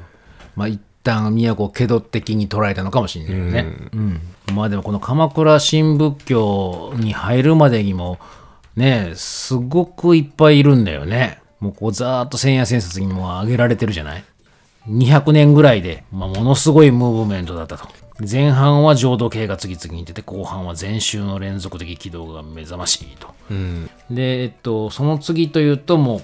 [0.57, 4.21] まあ一旦都をけど的に捉えたのかもしれないよね、うん。
[4.53, 8.19] まあでもこの鎌倉新仏教に入るまでにも
[8.75, 11.41] ねすごくいっぱいいるんだよね。
[11.61, 14.25] もうこうざーっと千夜千冊にも挙げられてるじゃない。
[14.89, 17.89] 200年ぐらいで、まあ、ものすごいムーブメントだったと。
[18.21, 23.35] 前半は浄土系が次々に出て後半は禅宗の連続的軌道が目覚ましいと。
[23.51, 23.91] うん。
[24.11, 26.23] でえっとその次というともう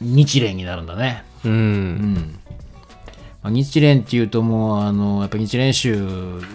[0.00, 1.24] 日蓮になるんだね。
[1.44, 2.38] うん
[3.44, 5.94] まあ日蓮っていうともうあのやっぱり日蓮宗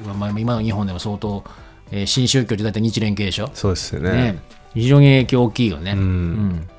[0.08, 1.44] は、まあ、今の日本でも相当、
[1.92, 4.12] えー新宗教って大体日蓮系でしょ、そうですよね。
[4.12, 4.40] ね、
[4.74, 6.00] 非常に影響大きいよね、うん。
[6.00, 6.70] うん。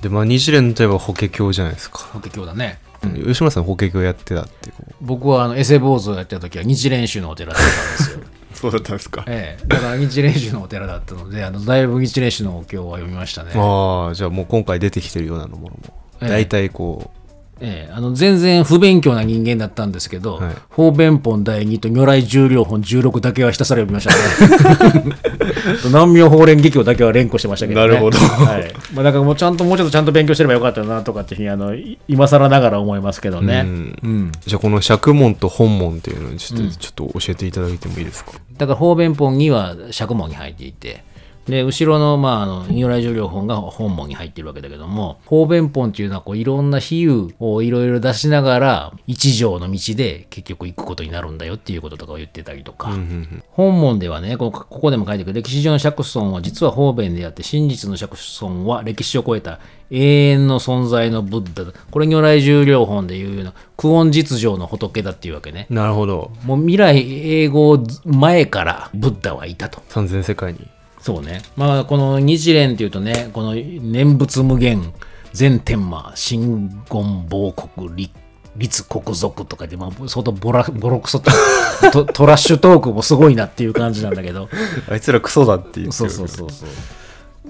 [0.00, 2.80] でまあ日蓮といえば法華経じゃないですか、法華経だね。
[3.00, 8.24] 吉村さん法華経やってたって僕はあのエセ坊主をやってた時は日蓮宗のお寺だったんですよ。
[8.54, 9.24] そうだったんですか。
[9.28, 13.52] ええ、だから日蓮宗のお寺だったのであのだいぶ日蓮宗のお経は読みましたね。
[13.54, 15.72] ああじゃあもう今回出てきてるようなものも。
[16.20, 16.28] ええ。
[16.28, 17.12] 大体こ
[17.60, 25.16] ええ、あの全然不勉強な人間だったんですけど、はい方便本第2と如来重量本16だけはひたすら読みましたね。
[25.86, 27.88] 南明法蓮華経だけは連呼してましたけどね。
[27.88, 28.72] なるほどはい。
[28.94, 33.64] まあ、だからもうちゃんともうちょっとちゃんと勉強してればよかったなとかっていうふうにあのい今更ながら思いますけどね。
[33.66, 34.28] うんうん。
[34.28, 38.32] うじゃあこの釈門と本門っていうのにちょっと,、うんちょっと教えていただいてもいいですか？
[38.56, 41.02] だから方便本には釈門に入っていて、
[41.50, 59.58] で、後ろの、まあ、あの、如来重量本が本門に入ってるわけだけども、方便本っていうのは、こう、いろんな比喩をいろいろ出しながら、一条の道で結局行くことになるんだよっていうこととかを言ってたりとか、うんうん本門ではねここここでも書いてくる歴史上の釈尊は実は方便であって真実の釈尊は歴史を超えた
[59.90, 61.72] 永遠の存在のブッダだ。
[61.90, 65.66] これ如来重量本でいうような苦音実情の仏だっていうわけね。
[65.70, 66.30] なるほど。
[66.44, 69.82] もう未来永劫前からブッダはいたと。
[69.88, 70.68] 三千世界に
[71.08, 74.92] そうねまあこの日蓮っていうとねこの念仏無限
[75.32, 78.12] 全天魔真言亡国立
[78.56, 81.30] 立国族とかで、まあ、相当ボラボロクソと
[81.92, 84.50] トトラッシュトークもすごいなっていう感じなんだけど
[84.90, 86.68] あいつらクソだって言ってそうそうそうそう。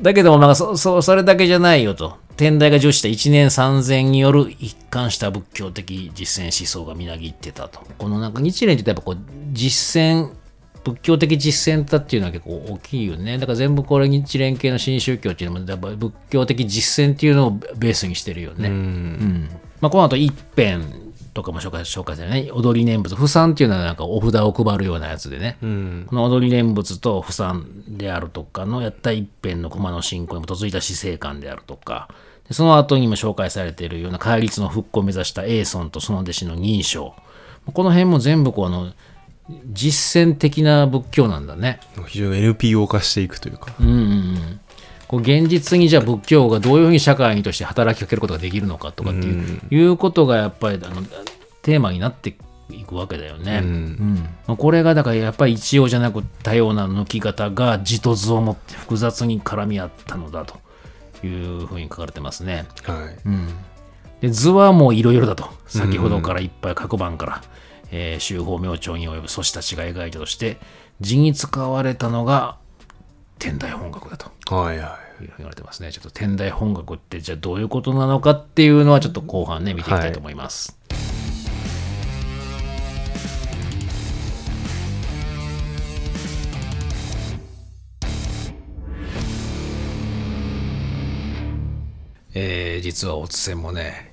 [0.00, 2.16] だけども、まあ、そそそれだけじゃないよと。
[2.36, 7.80] 天台が重視した一年三千による一貫した仏教的実践思想がみなぎってたと。
[7.98, 9.18] このなんか日蓮ってやっぱこう
[9.52, 10.30] 実践、
[10.92, 13.38] 仏教的実践だっていうのは結構大きいよね。
[13.38, 18.68] だから全部これ日蓮系の新宗教っていうのもやっぱ仏教的実践っていうのをベースにしてるよね。
[18.68, 19.48] うんうん
[19.80, 20.82] まあ、この後一辺
[21.34, 22.50] とかも紹介紹介されね。
[22.52, 23.14] 踊り念仏。
[23.14, 25.56] 不参っていうのはなんかお札を配るようなやつでね。
[25.62, 32.08] うんこの踊り念仏と不参であるとかのやった一辺の駒の信仰に基づいた死生観であるとか、
[32.48, 37.14] でその後にも紹介されているような戒律の復興を目指した永尊とその弟子の認証。
[37.72, 38.92] この辺も全部こうあの
[39.72, 41.80] 実践的な仏教なんだね。
[42.06, 44.60] 非常に NPO 化していくというかうんうんうん。
[45.06, 51.02] こう現実にじゃあ仏教がどういうふうに社会にとして働きかけることができるのかとかっていう,、いうことがやっぱりあの
[51.62, 52.36] テーマになって
[52.70, 53.62] いくわけだよね。
[53.64, 60.58] うんまあこれがだからやっぱり一様じゃなく多様な抜き方が地と図を持って複雑に絡み合ったのだと
[61.26, 61.28] い
[61.62, 62.66] うふうに書かれてますね。
[62.84, 64.20] はい。
[64.20, 67.42] で図はもういろいろだと先ほどからいっぱい各番から、
[67.90, 70.58] えー修法明朝に及ぶ祖師たちが描いたとして
[71.00, 72.56] 字に使われたのが
[73.38, 74.30] 天台本学だと。
[74.54, 75.08] はいはい。
[75.24, 75.92] いうふうに言われてますね。
[75.92, 80.78] ちょっと天台本学ってじゃあどういうことなのかっていうのはちょっと後半ね見ていきたいと思います、
[92.34, 94.07] えー実はおつせんもね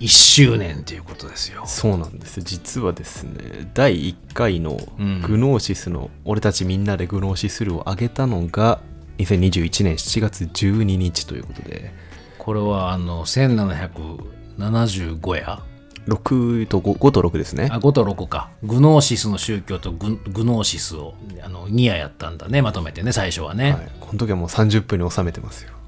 [0.00, 1.64] 1周年ということですよ。
[1.66, 4.78] そうなんです実はですね第1回の
[5.26, 8.80] グノーシスの、俺たちみんなでグノーシスルを上げたのが
[9.18, 11.92] 2021年7月12日ということで。
[12.38, 15.62] これはあの1775や
[16.06, 17.68] 6と 5, 5と6ですね。
[17.70, 18.48] あ5と6か。
[18.62, 25.72] グノーシスの宗教とググノーシスをあの2夜やったんだねまとめてね最初はね、はい、この時はもう30分に収めてますよ。
[25.74, 25.79] あ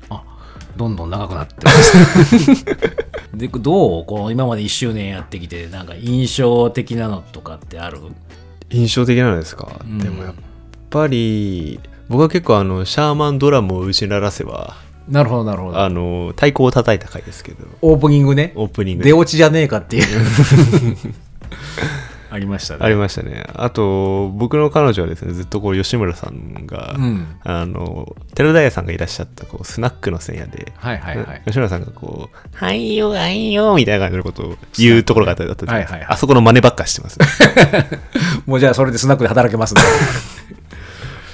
[0.76, 1.54] どんどん長くなって。
[1.64, 2.64] ま す
[3.35, 7.98] でどうこの今まで1周年やってきてなんか印象的なのとかってある？
[8.70, 9.68] 印象的なのですか、
[10.02, 10.35] でもやっ
[10.90, 14.76] ぱり僕は結構あのシャーマンドラムを打ち鳴らせば
[15.08, 15.78] なるほどなるほど。
[15.80, 17.66] あの太鼓を叩いた回ですけど。
[17.82, 18.52] オープニングね。
[18.54, 20.04] オープニング出落ちじゃねえかっていう
[22.33, 22.81] ありましたね。
[22.83, 23.45] ありましたね。
[23.55, 27.37] あと僕の彼女はですねずっとこう吉村さんが、うん。
[27.45, 31.42] あの寺田屋さんがいらっしゃったこうスナックの線屋で、はいはいはい。
[31.45, 36.14] 吉村さんがこう「はいよはいよ」みたいな感じのことを言うところがあったりだったじゃないですかはいはいはい。
[36.14, 37.27] あそこの真似ばっかしてます、ね、
[38.47, 39.83] もうじゃあそれでスナックで働けますね。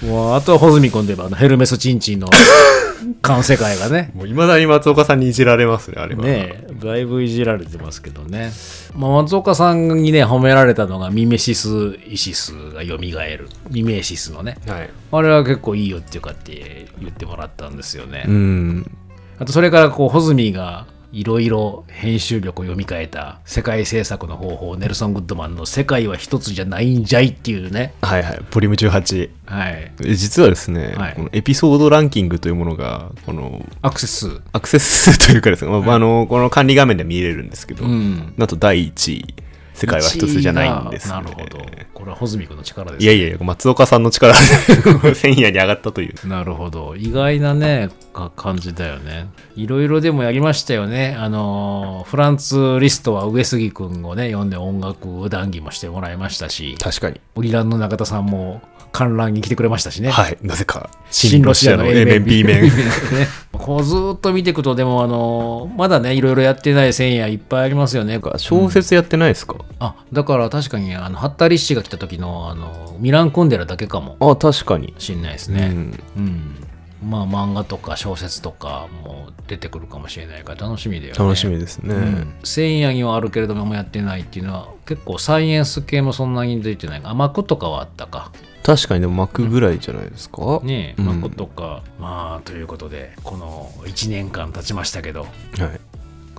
[0.03, 2.31] もうあとは穂積君といえばヘルメスチンチンの
[3.23, 4.11] 完世界がね。
[4.15, 8.53] もういまだに松岡さんにいじられますねあれはねえ、だいぶいじられてますけどね。
[8.95, 13.49] まあ、松岡さんにね、褒められたのがミメシス・イシスが蘇る。
[13.71, 14.59] ミメシスのね。
[14.67, 18.25] はいあれは結構いいよっていうかって言ってもらったんですよね。
[18.29, 18.91] うん
[19.39, 27.95] あとそれからこう、穂積がいろいろ編集力を読み替えた世界制作の方法、ネルソン・グッドマンの世界は一つじゃないんじゃいっていうね。
[28.03, 29.93] はいはいボリューム18はい。
[30.05, 34.41] え実はですね、はいこのエピソードランキングというものがこのアクセス数。
[34.53, 39.35] アクセス数というかですね、まああのこの管理画面で見れるんですけど、うんなんと第1位
[39.79, 41.65] 世界は一つじゃないんです、ね、なるほど。
[41.95, 46.97] これは穂積君の力です、いやいやいや松岡さんの力で 千夜に上がったというなるほど。
[46.97, 49.29] 意外なね、か感じだよね。
[49.55, 51.17] いろいろでもやりましたよね。
[51.19, 58.61] あの、フランツ・リストは上杉君をね、読んで音楽談義もしてもらいましたし、確かにオリランの中田さんも
[58.93, 60.11] 観覧に来てくれましたしね。
[60.11, 62.71] はいなぜか新ロシアの A 面 B 面ね
[63.53, 68.21] こうずーっと見ていくと、でもあの、まだね、いろいろやってない千夜いっぱいありますよね。
[68.37, 75.71] 小説やってないですか、あ、だから確かに、あの、ハッタリッシュが来た時の、あの、ミラン・コンデラだけかもあ確かに、しんないですね。
[75.73, 76.69] うん、うん。
[77.03, 81.19] まあ漫画とか小説とかも出てくるかもしれないから楽しみだよね。
[81.19, 82.35] 楽しみですね、うん。
[82.43, 87.01] 千夜にはあるけれどもやってないっていうのは結構サイエンス系もそんなに出てない。
[87.05, 88.33] あ、マクとかはあったか。
[88.63, 91.83] 確かにでも巻くぐらいじゃないですか、ねえ、うとか。
[91.99, 95.31] まあということで、この1年間経ちましたけど、はい。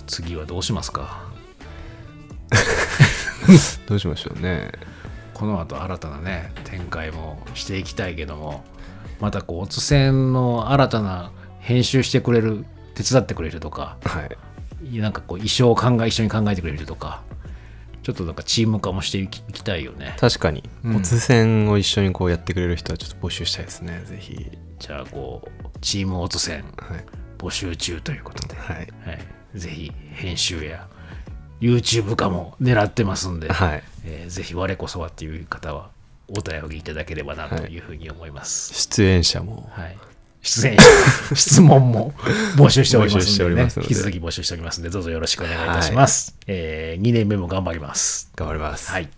[0.07, 1.23] 次はどうしますか？
[3.87, 4.71] どうしましょうね。
[5.33, 8.63] この後新たなね展開もしていきたいけども
[9.21, 14.97] またこうおつせんの新たな編集してくれる手伝ってくれるとかはい。
[14.99, 17.21] なんかこう衣装を考え一緒に考えてくれるとか
[18.09, 20.15] ちょっとなんかチーム化もしていきたいよね。
[20.19, 20.95] 確かに、うん。
[20.95, 24.49] おつせんを一緒にこうやってくれる人はちょっと募集したいですねぜひ。
[24.79, 27.05] じゃあこうチームおつせんはい、
[27.37, 28.77] 募集中ということで、はい。
[28.77, 28.89] はい、
[29.53, 30.87] ぜひ編集や
[31.61, 35.91] YouTube 化も狙ってますんで、はい、えーぜひ我こそはっていう方は
[36.29, 39.69] お便りいただければなというふうに思います、出演者も。
[39.73, 39.97] はい。
[40.41, 40.81] 出演者、
[41.35, 42.13] 質問も
[42.55, 46.35] 募集しておりますので、ね、りますので引き続き募集しておりますので、どうぞよろしくお願いいたします。
[46.47, 48.31] えー、2年目も頑張ります。
[48.35, 49.09] 頑張りますはい。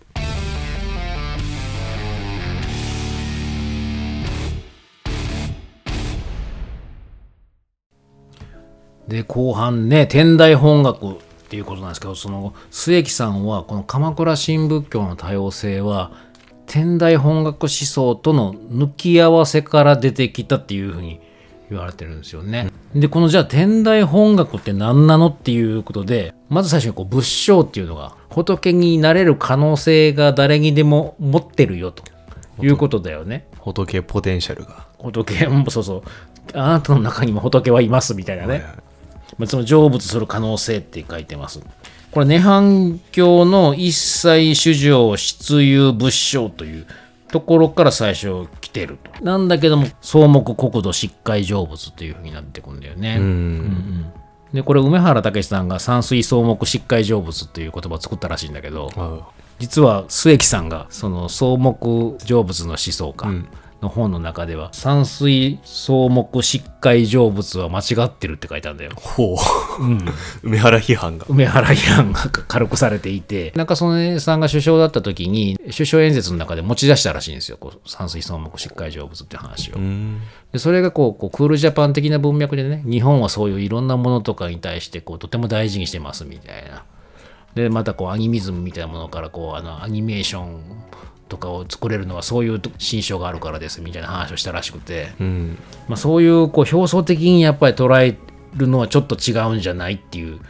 [9.08, 11.16] で、後半ね、天台本学っ
[11.50, 16.12] ていうことなんですけど、その、末木さんは、この鎌倉新仏教の多様性は、
[16.72, 21.20] 天台本学思想との抜き合わせから出てきたっていうふうに
[21.68, 22.70] 言われてるんですよね。
[22.94, 32.04] で、このじゃあ天台本学って何なのっていうことで、まず最初にこう仏性っていうのが仏になれる可能性が誰にでも持ってるよと。
[32.62, 33.46] いうことだよね。
[33.58, 34.86] 仏ポテンシャルが。
[34.96, 35.46] 仏。
[35.48, 36.02] もそうそう。
[36.54, 38.72] あなたの中にも仏はいますみたいなね、はいはい。
[39.36, 41.60] まあ、その成仏する可能性って書いてます。
[42.12, 46.86] これ、涅槃教の一切主情出遊仏性という
[47.28, 49.24] ところから最初来てると。
[49.24, 53.16] なんだけども、草木国土疾海成仏っていう風になってくんだよね。
[53.18, 54.12] うん。
[54.52, 63.28] で、これ、梅原武さんが山水草木疾海成仏っていう言葉を作ったらしいんだけど、あ実は末木さんがその草木成仏の思想家。
[63.28, 63.48] ん
[63.82, 68.92] の本の中では、山水草木疾海成仏は間違ってるって書いてあるんだよ。
[68.94, 69.36] ほう、
[70.42, 77.56] 梅原批判が梅原批判が軽くされていて、中曽根さんが首相だった時に、首相演説の中で持ち出したらしいんですよ。
[77.58, 79.74] こう山水草木疾海成仏って話を。
[79.76, 80.22] うん
[80.52, 86.84] でそれがこうこうクールジャパン的な文脈でね、日本はそういういろんなものとかに対してこうとても大事にしてますみたいな。
[87.54, 90.60] で、またこうアニミズムみたいなものからこうあのアニメーション
[91.32, 95.58] とかを作れるのはそういう心象があるからですみたいな話をしたらしくて、うん
[95.88, 98.18] まあ、そういうこう表層的にやっぱり捉え
[98.54, 100.40] るのはちょっと違うんじゃないっていう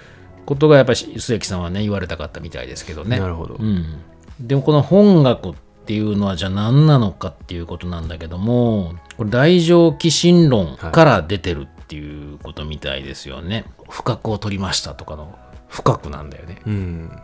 [0.44, 3.20] ことがやっぱり末木さんはね言われたかったみたいですけどね。
[3.20, 4.00] なるほど、うん、
[4.40, 5.54] でもこの本学っ
[5.86, 13.66] ていうのはじゃあ何なのかっていうことなんだけどもこれ大乗起信論から出てるっていうことみたいですよね。
[13.88, 16.60] 不覚を取りましたとかの不覚なんだよね。
[16.66, 17.22] うん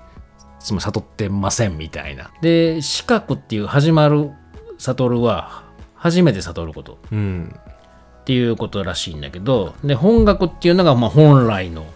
[0.60, 2.30] つまり悟ってませんみたいな。
[2.40, 4.30] で四角っていう始まる
[4.78, 6.98] 悟るは初めて悟ること。
[7.12, 7.54] うん。
[8.20, 11.86] っていうことらしいんだけどで本学っていうのがまあ本来の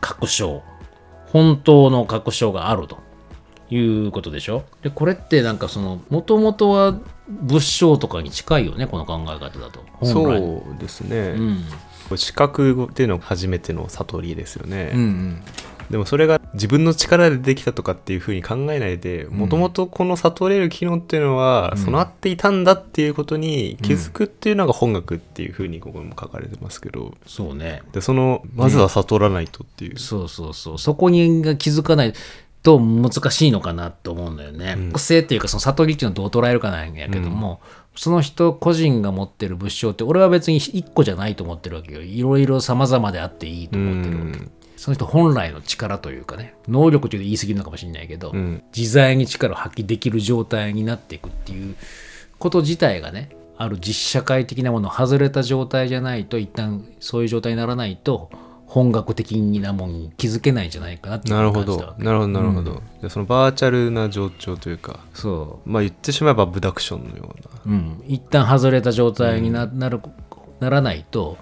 [0.00, 0.62] 確証。
[1.26, 2.98] 本当の確証があると。
[3.72, 4.64] いうことでしょ。
[4.82, 6.98] でこれってなんかそのもともとは
[7.28, 9.84] 仏性とかに近いよねこの考え方だと。
[9.92, 11.34] 本そ来うですね、
[12.10, 12.18] うん。
[12.18, 15.42] 視覚っていうのが初めての悟りですよね、うんうん
[15.90, 27.14] でもそれが自分の力でできたとかっていうふうに考えないでもともとこの悟れる機能っていうのは備わっていたんだっていうことに気づくっていうのが本学っていうふうにここにも書かれてますけど。
[27.26, 27.82] そうね。
[27.92, 30.78] でそのまずは悟らないとっていう、そうそうそう。
[30.78, 32.12] そこにが気づかない
[32.62, 34.76] と難しいのかなと思うんだよね。
[34.78, 34.92] うん。
[34.92, 37.60] 個性っていうかその悟りっていうのはどう捉えるかなんやけども、
[37.96, 42.02] その人個人が持ってる仏性って俺は別に一個じゃないと思ってるわけよ。
[42.02, 44.38] いろいろ様々であっていいと思ってるわけ。
[44.38, 44.50] うん
[44.80, 48.62] その人本来の力というかね能力というと言い過ぎるのかもしれないけど、うん。
[48.74, 51.76] 自在に力を発揮できる状態になっていくっていう
[52.38, 53.28] こと自体がね
[53.58, 58.30] ある実社会的なものを外れた状態じゃないと一旦そういう状態にならないと
[58.64, 61.76] 本格的なものに気づけないんじゃないかなってなるほど。
[61.98, 67.50] なるほどなるほど、でそのバーチャルな状況というかそまあ言ってしまえばブダクションのような。
[67.66, 70.00] う、うん、一旦外れた状態にな,、なる
[70.58, 71.36] ならないと、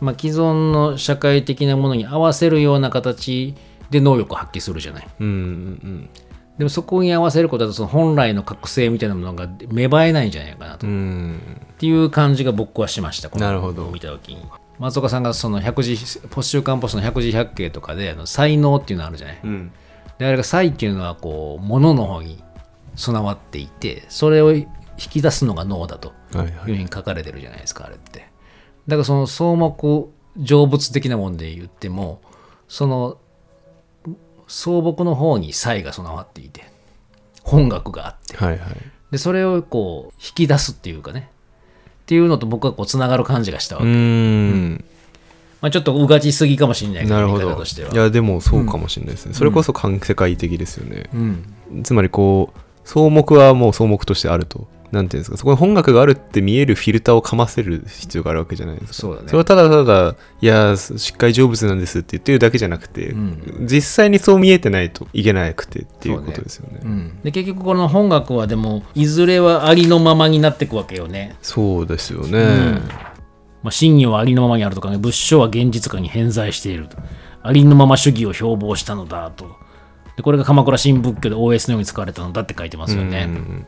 [0.00, 3.54] まあ、既存の社会的なものに合わせるような形
[3.90, 5.08] で能力を発揮するじゃない。
[5.20, 6.10] うんうん
[6.58, 10.92] でもそこに合わせることだとその本来の覚醒みたいなものが芽生えないんじゃないかなと、うん。
[10.92, 11.40] うん
[11.72, 13.86] っていう感じが僕はしましたこのなるほど。
[13.90, 14.44] 見た時に。
[14.78, 15.96] 松岡さんがその百字
[16.28, 19.72] ポ週刊ポストの百字百景とかであの才能っていうのあるじゃない、うん。
[20.18, 22.44] であれが才っていうのはこう物の方に
[22.94, 24.66] 備わっていてそれを引
[24.98, 28.29] き出すのが脳だとはいはいいうふうに書かれてるじゃないですかあれって
[28.86, 32.20] だからその草木成仏的なもんで言っても
[32.68, 33.18] その
[34.46, 36.64] 草木の方に才が備わっていて
[37.42, 38.36] 本学があって。
[38.36, 38.76] はいはい。
[39.10, 41.30] でそれをこう引き出すっていうかね。
[42.02, 44.84] っていうのと僕はこうつながる感じがしたわうけ、ん。
[45.60, 47.54] まあ、ちょっとうがちすぎかもしれないけどなるほど。
[47.54, 47.92] としては。
[47.92, 51.82] いやでもそうかもしれないですね、それこそ環世界的ですよね、うん。
[51.84, 58.92] つまりこう草木はもう草木としてあるとなんていうんですかそこに本学があるって見えるフィルターをかませる必要があるわけじゃないですか。
[58.94, 59.28] そうだね。
[59.30, 63.66] れはただただいやしっかり成仏なんですって言ってるだけじゃなくて、うん。
[63.66, 66.80] 実際にそう見えてないといけなくてっていうことですよね。
[66.82, 72.80] うん、で結局この本学はでもいずれはありのままになっていくわけよね、そうですよね、
[73.62, 74.98] まあ、真偽はありのままにあるとかね。
[74.98, 76.96] 仏性は現実化に偏在していると。
[77.42, 79.56] ありのまま主義を標榜したのだと。
[80.16, 83.66] でこれが鎌倉新仏教で OS のように使われたのだって書いてますよね、うん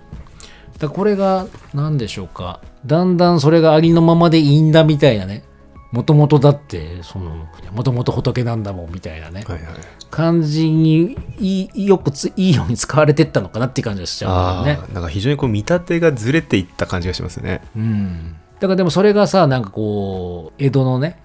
[0.82, 2.60] だこれが何でしょうか。
[2.84, 5.44] だんだんそれがありのままでいいんだみたいなね。
[5.92, 9.74] もともとだってそのもともと仏なんだもんみたいなね、はいはい。
[10.10, 14.78] 感じにいいよくついいように使われてったのかなっていう感じがしちゃあうね。
[14.82, 17.60] あなんか非常にこう見立てがずれていった感じがしますね。
[17.76, 18.36] うん。
[18.54, 21.20] だからでもそれがさなんかこう江戸のね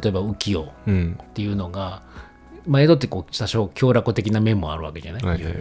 [0.00, 1.18] 例えば浮世うん。
[1.20, 2.02] っていうのが、
[2.66, 5.54] まあ、江戸ってこう多少強楽的な面もあるわけじゃない、はいはい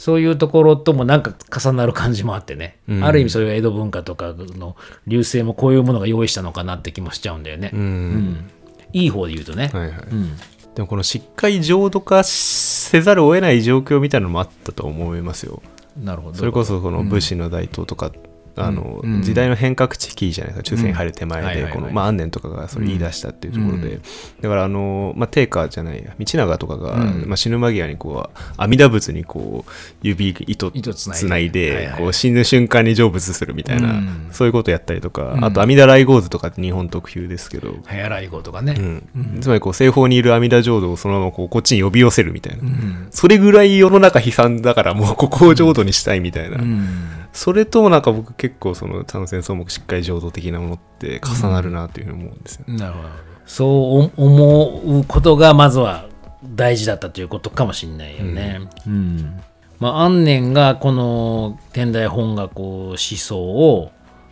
[0.00, 3.04] そういうところともなんか重なる感じもあってね、うん。
[3.04, 4.74] ある意味そういう江戸文化とかの
[5.06, 8.50] 流星もこういうものが用意したのかなって気もしちゃうんだよね、うん、うん。
[8.94, 10.38] いい方で言うとね、はいはい、うん。
[10.74, 15.60] でもこのしっかり浄土化せざるを得ない状況みたいなのもあったと思いますよ。
[16.02, 16.38] なるほど。
[16.38, 18.12] それこそこの武士の台頭とかっ
[18.56, 19.22] あの、うん。
[19.22, 20.76] 時代の変革期じゃないですか。
[20.76, 24.00] 中世に入る手前でこのまあ安年とかがそれ言い出したっていうところで、
[24.40, 27.24] だからあの、まあ、定家じゃないや道長とかが、うん。
[27.26, 29.70] まあ、死ぬ間際にこう阿弥陀仏にこう
[30.02, 32.00] 指糸糸つないではいはい。
[32.00, 34.28] こう死ぬ瞬間に成仏するみたいな、うん。
[34.32, 35.44] そういうことやったりとか、うん。
[35.44, 39.40] あと阿弥陀来合図とかって日本特有ですけど、早来号とかね、うん。
[39.40, 43.08] つまりこう西方にいる阿弥陀浄土をそのままこうこっちに呼び寄せるみたいな、うん。
[43.10, 46.86] それぐらい世の中悲惨だからもうここを浄土にしたいみたいな、うん
[47.32, 52.76] それともなんか僕結構その単線草木しっかり浄土的なものって重なるなっていうふうに思うんですよね。
[52.76, 53.08] なるほど
[53.46, 56.08] そう思うことがまずは
[56.44, 58.60] 大事だったということかもしれないよね。
[58.86, 59.40] うん
[59.78, 63.90] まあ、安年がこの天台本学思想を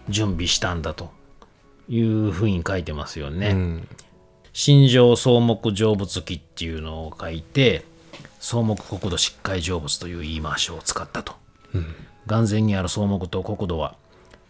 [0.08, 1.10] 準備したんだと
[1.88, 3.48] いうふうに書いてますよね。
[3.50, 3.88] うん
[4.52, 7.84] 心情草木成仏記っていうのを書いて
[8.40, 11.34] 草木国土疾海成仏という言い回しを使ったと。
[12.28, 13.96] 眼前にある草木と国土は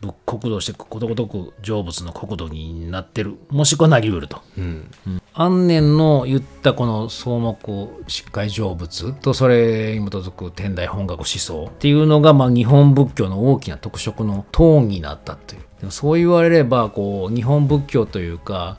[0.01, 3.37] 仏国土としてことごとく成仏の国土になってる。
[3.49, 4.43] もしくはなりうると。
[4.57, 4.91] うん。
[5.35, 15.62] 安年の言ったこの草木疾海成仏とそれに基づく天台本学思想っていうのがまあ日本仏教の大きな特色のトーンになったという。
[15.81, 18.79] でもそう言われればこう日本仏教というか、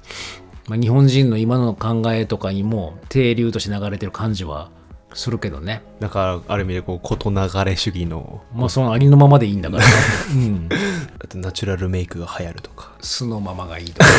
[0.68, 4.70] まあ、日本人の今の考えとかにも定流として流れてる感じは
[5.14, 5.82] するけどね。
[6.00, 7.36] だからある意味でこう事流
[7.66, 8.44] れ主義の。
[8.54, 9.84] まあそのありのままでいいんだから、
[10.34, 10.70] うん、
[11.24, 12.92] あとナチュラルメイクが流行るとか。
[13.02, 14.10] 素のままがいいとか。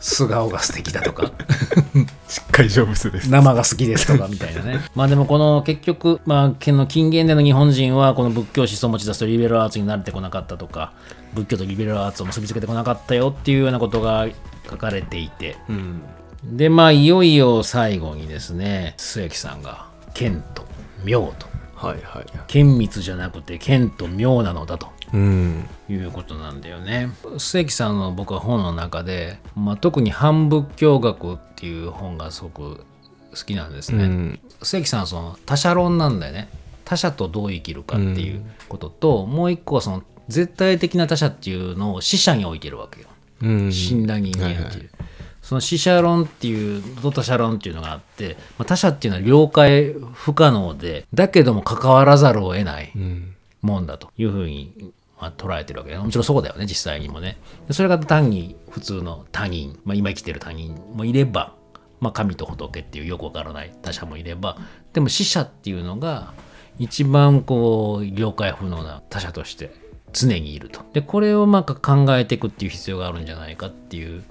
[0.00, 1.32] 素顔が素敵だとか。
[2.28, 3.30] しっかり成仏です。
[3.30, 4.80] 生が好きですとかみたいなね。
[4.94, 6.76] まあでもこの結局、まあ、近
[7.08, 10.92] 現代の日本人はこの仏教思想を持ち出すとリベラルアーツに慣れてこなかったとか、
[11.34, 14.26] 仏教とリベラルアーツを結びつけてこなかったよっていうようなことが
[14.68, 15.56] 書かれていて。
[15.68, 16.02] うん。
[16.44, 19.86] で、まあいよいよ最後にですね、末木さんが、
[20.16, 20.64] 剣と
[21.04, 21.46] 妙と。
[21.74, 22.26] はいはい。
[22.46, 24.88] 剣密じゃなくて剣と妙なのだと。
[25.12, 27.10] うんいうことなんだよね。
[27.36, 32.84] 末木さんの僕は本の中で、まあ、特に反仏教学っていう本がすごく
[33.30, 34.04] 好きなんですね。
[34.04, 36.48] うん末木さんはその他者論なんだよね。
[36.86, 43.08] 他者とどう生きるかっていうことと、もう一個はその絶対的な他者っていうのを死者に置いてるわけよ。
[43.42, 44.90] うん死んだ人間はいはいっていう。
[45.46, 53.36] その死者論っていうと他者論っていうのがあって、まあ、他者っていうのは了解不可能でだけども関わらざるを得ないうん。
[53.62, 57.38] もんだというふうに、まあ、捉えてるわけでもちろんそうだよね実際にもね。
[57.68, 61.54] でそれが単に普通の他人、まあ、今生きてる他人もいれば、
[62.00, 64.58] まあ、神と仏っていうよくわからない他者もいれば
[64.94, 66.34] でも死者っていうのが
[66.80, 69.72] 一番こう了解不能な他者として
[70.12, 70.80] 常にいると。
[70.92, 74.24] でこれをまあ考えていくっていう必要があるんじゃないかっていう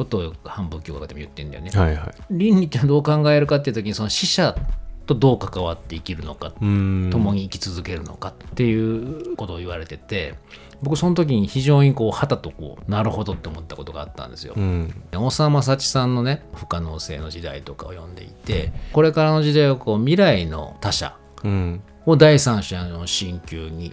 [0.00, 2.14] ことを反仏教学でも言ってんだよね、はいはい。
[2.30, 4.56] 倫理ってどう考えるかっていう時にその死者
[5.04, 10.36] とどう関わって生きるのかうん共に生き続けるのかっていうことを言われてて
[10.80, 14.54] 僕その時に非常にこうはたとこうなるほどって思ったことがあったんですよ。
[14.56, 23.92] うん大沢正知さんのね不可能性の時代とかを読んでいてこれからの時代をこう未来の他者うんを第三者の進級に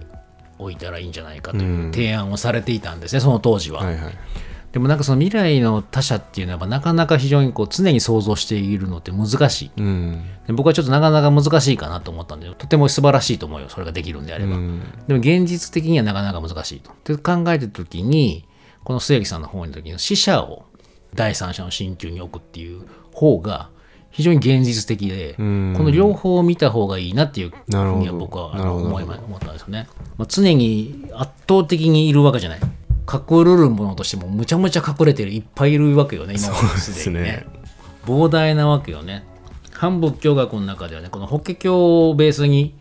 [0.60, 3.84] 置いたらいいんじゃないかという提案をされていたんですねその当時は。
[3.84, 4.14] はいはい。
[4.78, 9.72] でもなんかその未来の他者っていうのはなかなか非常にこう常に想像しているのって難しい。
[9.76, 14.56] うんで僕はちょっとなかなか難しいかなと思ったんでとても素晴らしいと思うよそれができるんであれば。
[14.56, 16.92] うんでも現実的にはなかなか難しいと。
[17.06, 18.46] で考えてる時に
[18.84, 20.66] この末木さんの方の時の死者を
[21.16, 23.70] 第三者の進級に置くっていう方が
[24.12, 29.88] 非常に現実的で、うんこの両方を見た方がいいなっていうふうには僕は思いま思ったんですよね。
[30.18, 32.60] まあ、常に圧倒的にいるわけじゃない。
[33.12, 37.46] 隠れるものとしてもむちゃむちゃ隠れてるいっぱいいるわけよね今まですでにね。
[38.06, 39.24] 膨大なわけよね。
[39.72, 42.74] 反仏教学の中ではね、この法華経をベースに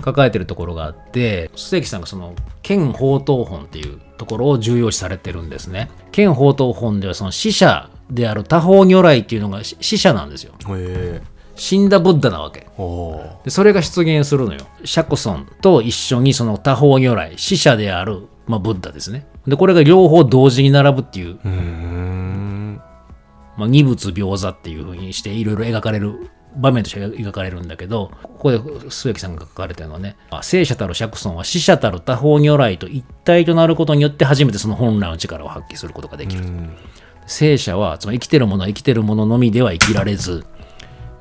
[0.00, 5.90] 抱えてるところがあって、須木さんがその、剣法刀本っていうところを重要視されてるんですね。
[6.10, 10.54] 剣法刀本ではその死者である多方如来っていうのが死死者なんですよ。
[11.54, 12.66] 死んだブッダなわけ。
[13.44, 14.60] でそれが出現するのよ。
[14.84, 19.26] 釈尊と一緒にその多方如来、死者である、まあ、ブッダですね。
[19.48, 21.38] で、これが両方同時に並ぶっていう。
[21.44, 21.48] う
[23.58, 36.44] まあ、二物描座っていう風にしていろいろ描かれる場面として描かれるんだけどここで末木さんが書かれてるのはねあ聖者たる釈尊は死者たる多方如来と一体となることによって初めてその本来の力を発揮することができる、
[37.26, 40.46] 聖者はつまり生きてるものは生きてるもののみでは生きられず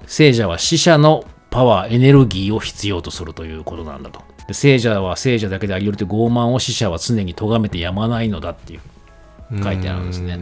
[0.05, 10.39] 聖者は死者のパワーエネルギーを必要とするということなんだとで聖者は聖者だけでありよると傲慢を死者は常に咎めてやまないのだっていう書いてあるんですね。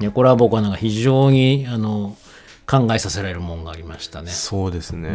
[0.00, 2.16] いやこれは僕はなんか非常にあの
[2.66, 4.30] 考えさせられるもんがありましたね。
[4.30, 5.10] そうですね、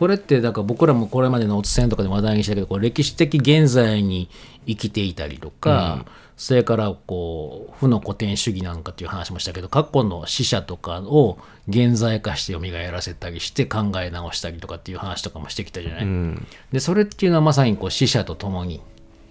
[0.00, 4.30] これってだから僕らもこれまでのおつせんとかで話題にしたけどこう歴史的現在に
[4.66, 6.06] 生きていたりとか、
[6.38, 11.36] それからこう負の古典主義なんかっていう話もしたけど過去の死者とかを
[11.68, 16.04] 現在化して蘇らせたりして考え直したりとかっていう話とかもしてきたじゃない。
[16.04, 18.80] うんでそれっていうのはまさにこう死者と共に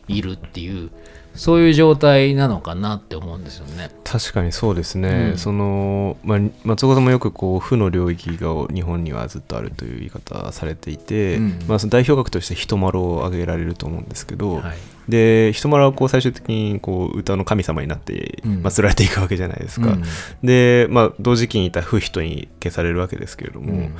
[0.07, 0.91] いるっていう
[1.39, 3.89] そういう状態なのかなって思うんですよね。
[4.03, 5.37] 確かにそうですね、うん。
[5.37, 11.59] その、まあ、松岡さんもよくこう負の領域が日本にはずっとあるという言い方されていて、うん。
[11.65, 14.77] まあ、その代表格として人丸を挙げられると思うんですけど、はい。
[15.07, 18.61] で人丸はこう最終的にこう歌の神様になってうん。
[18.61, 20.03] 祀られていくわけじゃないですか、うん。
[20.43, 23.91] で、まあ、同時期にいた不人に消されるわけですけれども、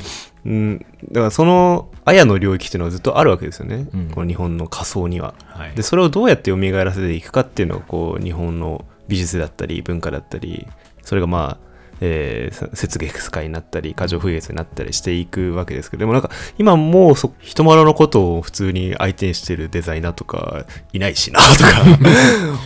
[0.45, 0.51] うん。
[0.51, 4.09] うん、だからその綾の領域っていうのはずっとあるわけですよね、うん。
[4.09, 5.33] この日本の仮想には。
[5.45, 5.75] はい。
[5.75, 10.67] でそれをどうやって蘇らせていくかっていうのがこう日本の美術だったり文化だったり
[11.03, 11.68] それがまあ、
[12.01, 21.83] えー、雪月花になったり過剰風月になったりしていくわけですけどでもなんか今もうそ人丸のことを普通に相手にしてるデザイナーとか いないしなとか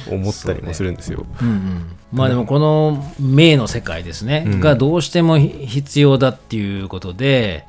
[0.09, 1.25] 思ったりもするんですよ。
[1.41, 1.85] うんうん。
[2.11, 4.59] まあでもこの名の世界ですね、うん。
[4.59, 7.65] がどうしても必要だっていうことで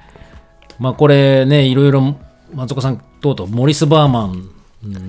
[0.79, 2.17] まあこれねいろいろ
[2.53, 4.51] 松岡さんとうとうモリス・バーマン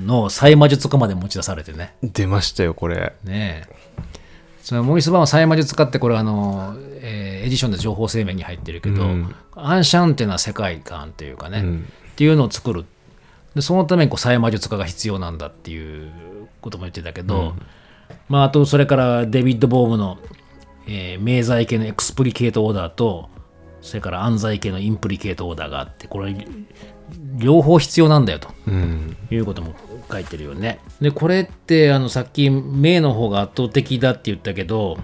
[0.08, 1.94] の細魔術家まで持ち出されてね。
[2.02, 3.14] 出ましたよこれ。
[3.24, 3.85] ねえ
[4.66, 9.36] そのモリス・バーマン細魔術家ってこれあの、えーエディションで情報生命に入ってるけど、うん。
[9.54, 11.88] アンシャンテな世界観っていうかね、うん。
[12.12, 12.86] っていうのを作る。
[13.54, 16.12] でそのためにこう再魔術化が必要なんだっていう
[16.62, 17.54] ことも言ってたけど、
[18.28, 20.18] まあ、あとそれからデビッド・ボームの、
[20.88, 23.30] えー明在系の explicate order と
[23.82, 26.36] それから暗在系の implicate order があってこれ
[27.38, 29.74] 両方必要なんだよとうんいうことも
[30.12, 30.80] 書いてるよね。
[31.02, 34.98] でこれってあのさっき明の方が圧倒的だって言ったけど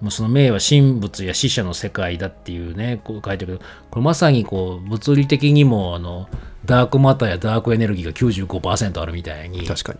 [0.00, 6.28] もうその名は神仏や死者の世界だっていうねこう書いてるけどこれまさにこう物理的にもあの
[6.64, 9.98] ダークマターやダークエネルギーが95%あるみたいに確かに。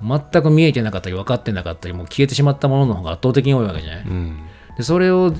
[0.00, 4.38] 全く見えてなかったり分かってなかったりもう消えてしまったものの方が圧倒的に多いわけじゃない、うん
[4.76, 5.34] でそれを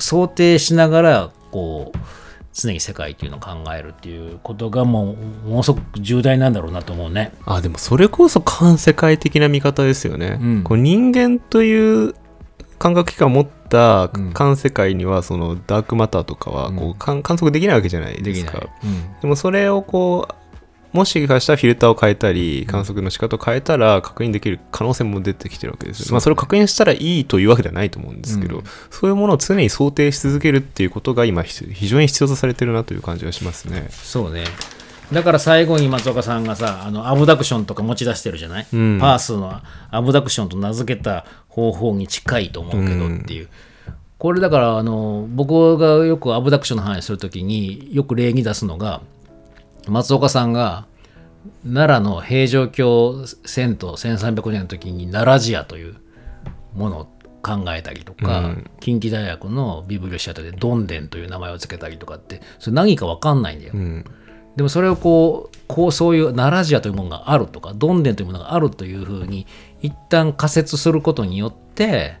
[0.00, 1.98] 想定しながらこう
[2.54, 7.32] 常に世界っていうのを考えるっていうことがもうものすごく重大なんだろうなと思うね。
[7.44, 10.38] あでもそれこそ環世界的な見方ですよね。
[10.40, 12.14] うんこう人間という
[12.78, 18.52] 感覚器官を持ったうん環世界にはそのダークマターとかはこうう観観測できないわけじゃないでですか。
[18.52, 18.70] きない。
[18.84, 20.34] うんでもそれをこう
[20.94, 33.88] もしかしたらフィルターを変えたり観測の仕方を変えたら確認できる可能性も出てきてるわけですよ、そうまあ、それを確認したらいいというわけではないと思うんですけど、うんそういうものを常に想定し続けるっていうことが今ひ非常に必要とされてるなという感じがしますね。
[33.90, 34.44] そうね。
[35.12, 43.48] だから最後に松岡さんがさ、あのアブダクションとか持ち出してるじゃない、うんパースのアブダクションと名付けた方法に近いと思うけどっていう。
[44.18, 49.02] これだからあの僕がよくアブダクションの話するときによく例に出すのが
[49.88, 50.86] 松岡さんが
[51.62, 53.10] 奈良の平城京
[53.44, 55.96] 遷都1300年の時に奈良寺という
[56.74, 57.04] ものを
[57.42, 63.72] 考えたりとか、うん近畿大学のビブリオシアターでどんでんという名前を付けたりとかってそれ何か分かんないんだよ。
[63.74, 64.04] うん
[64.56, 69.46] でもそれをこうこうそういう奈良寺というものがあるとかどんでんというものがあるというふうに
[69.80, 72.18] 一旦仮説することによって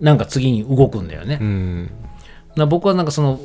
[0.00, 1.38] なんか次に動くんだよね。
[1.40, 1.90] うん
[2.56, 3.40] な僕はなんかその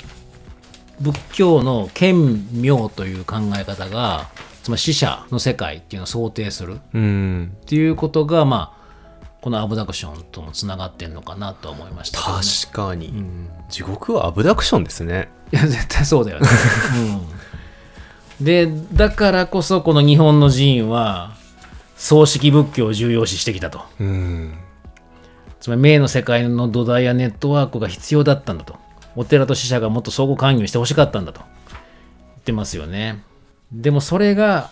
[1.01, 4.29] 仏教の剣妙という考え方が
[4.63, 8.83] つまり死者の世界っていうのを想定するうんっていうことがまあ
[9.41, 12.25] このアブダクションともつながってんのかなとは思いましたね、
[12.63, 13.25] 確かに、
[13.67, 15.27] 地獄はアブダクションですね。
[15.51, 16.47] いや絶対そうだよね。
[18.39, 21.35] うん、でだからこそこの日本の寺院は
[21.97, 23.81] 葬式仏教を重要視してきたと。
[23.99, 24.53] うん
[25.59, 28.75] つまり明の世界の土台やネットワークが必要だったんだと。
[29.15, 31.41] お寺と死者がもっと相互関与してほしかったんだと。
[31.41, 31.47] 言
[32.39, 33.23] ってますよね。
[33.71, 34.71] でもそれが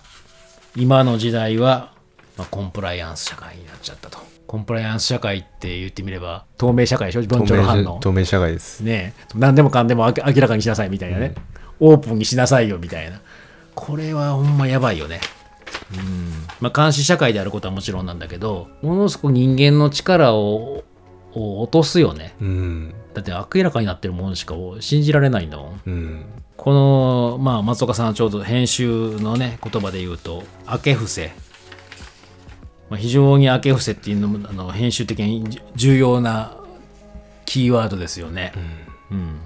[0.75, 1.93] 今の時代は、
[2.37, 4.19] まあ、コンプライアンス社会になっちゃったと。
[4.47, 7.21] コンプライアンス社会って言ってみれば透明社会でしょ？
[7.21, 7.95] 文透鳥の反応。
[7.95, 8.81] 明透明社会です。
[8.81, 11.35] ねえ何でもかんでも明明らかにしなさいみたいなね、
[11.79, 13.21] オープンにしなさいよみたいな
[13.75, 15.21] これはほんまやばいよね
[15.93, 20.83] うんまあ監視社会であることはもちろんなんだけどものすごく人間の力を
[21.33, 25.81] を落とすよねうんだって明らかになってるものしか信じられないんだもん。
[25.85, 26.25] うん。
[26.57, 31.31] この、まあ、松岡さんはちょうど編集のね言葉で言うと明け伏せ、
[32.89, 36.57] まあ、非常に明け伏せっていうのもあの編集的にじ重要な
[37.45, 38.53] キーワードですよね、
[39.09, 39.39] うん。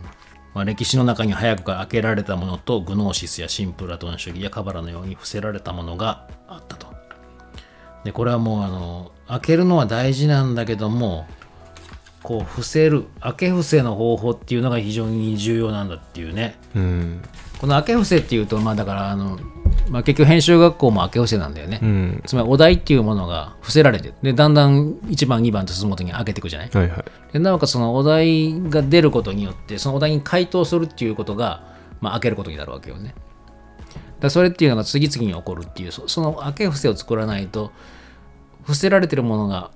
[0.54, 6.94] まあ、歴史の中に早くから開けられたものとグノーシスや新プラトン主義やカバラのように伏せられたものがあったと。
[8.04, 11.28] でこれはもうあの開けるのは大事なんだけども
[12.26, 16.56] こう伏せる開け伏せの方法っていうのが非常に重要なんだっていうね。
[16.76, 17.22] うん。
[17.54, 19.40] ここの明け伏せっていうとまあだからあの、
[19.90, 22.24] まあ、結局編集学校も明け伏せなんだよね、うん。
[22.26, 26.70] つまりお題っていうものが伏せられてでだんだん1番2番と進むごとに開けていくじゃない？
[26.70, 27.06] はいはい。
[27.32, 31.64] でなおかつそのお題が出ることによってそのお題に回答するっていうことが、
[32.02, 33.14] まあ、開けることになるわけよね。
[34.20, 37.72] だそれっていうのが次々に起こるっていうそその開け伏せを作らないと
[38.64, 39.72] 伏せられてるものが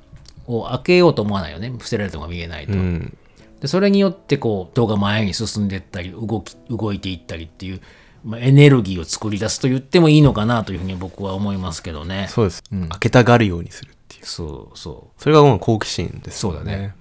[0.50, 1.70] を開けようと思わないよね。
[1.70, 3.18] 伏せられてるのが見えないと、うん。
[3.62, 7.82] でそれによってこう動画前に進んでいったり動き動いていったりっていう、
[8.26, 12.28] まあ、エネルギーを作り出すと言ってもいいのかなというふうに僕は思いますけどね。
[12.30, 13.92] そうです、開けたがるようにする。
[13.92, 15.22] っていうそうそう。
[15.22, 16.96] それがもう好奇心ですそうだね。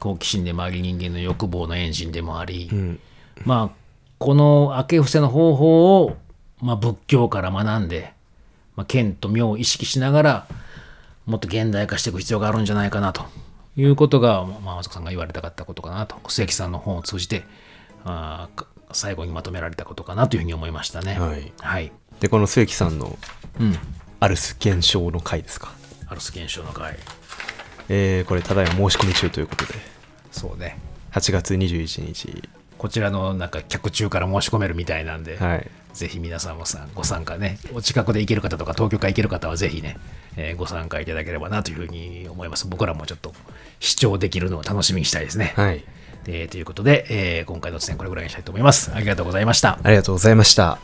[0.00, 2.98] 好奇心でもあり人間の欲望のエンジンでもあり、ん。
[3.44, 3.88] まあ
[4.18, 6.16] この明け伏せの方法を、
[6.60, 8.12] まあ、仏教から学んで、
[8.74, 10.46] まあ、剣と妙を意識しながら
[11.28, 13.26] もっと現代化していく必要があるんじゃないかなと。
[13.76, 16.16] いうことが、まあ、松子さんが言われたかったことかなと。
[16.24, 17.44] 須木さんの本を通じて
[18.04, 18.48] あ
[18.92, 21.14] 最後にまとめられたことかなというふうに思いましたね。
[21.20, 21.52] はい。
[21.60, 23.16] はい、でこの末木さんの
[23.60, 23.76] うん、
[24.20, 25.72] アルス現象の回ですか？
[26.08, 26.96] アルス現象の会。
[27.90, 29.74] えー、これただいま申し込み中ということで。
[30.32, 30.78] そうね。
[31.12, 32.48] 8月21日。
[32.78, 39.96] こちらのなんか客中から申し込めるみたいなんで、はいぜひ皆さんもさご参加ね、お近くで行ける方とか東京から行ける方はぜひね、
[40.36, 42.68] えーご参加いただければなというふうに思います。
[42.68, 43.32] 僕らもちょっと
[43.80, 45.52] 視聴できるのを楽しみにしたいですね。
[45.56, 45.84] はい
[46.28, 48.92] えーということで、えー今回の出演これぐらいにしたいと思います。
[48.94, 49.80] ありがとうございました。
[49.82, 50.78] ありがとうございました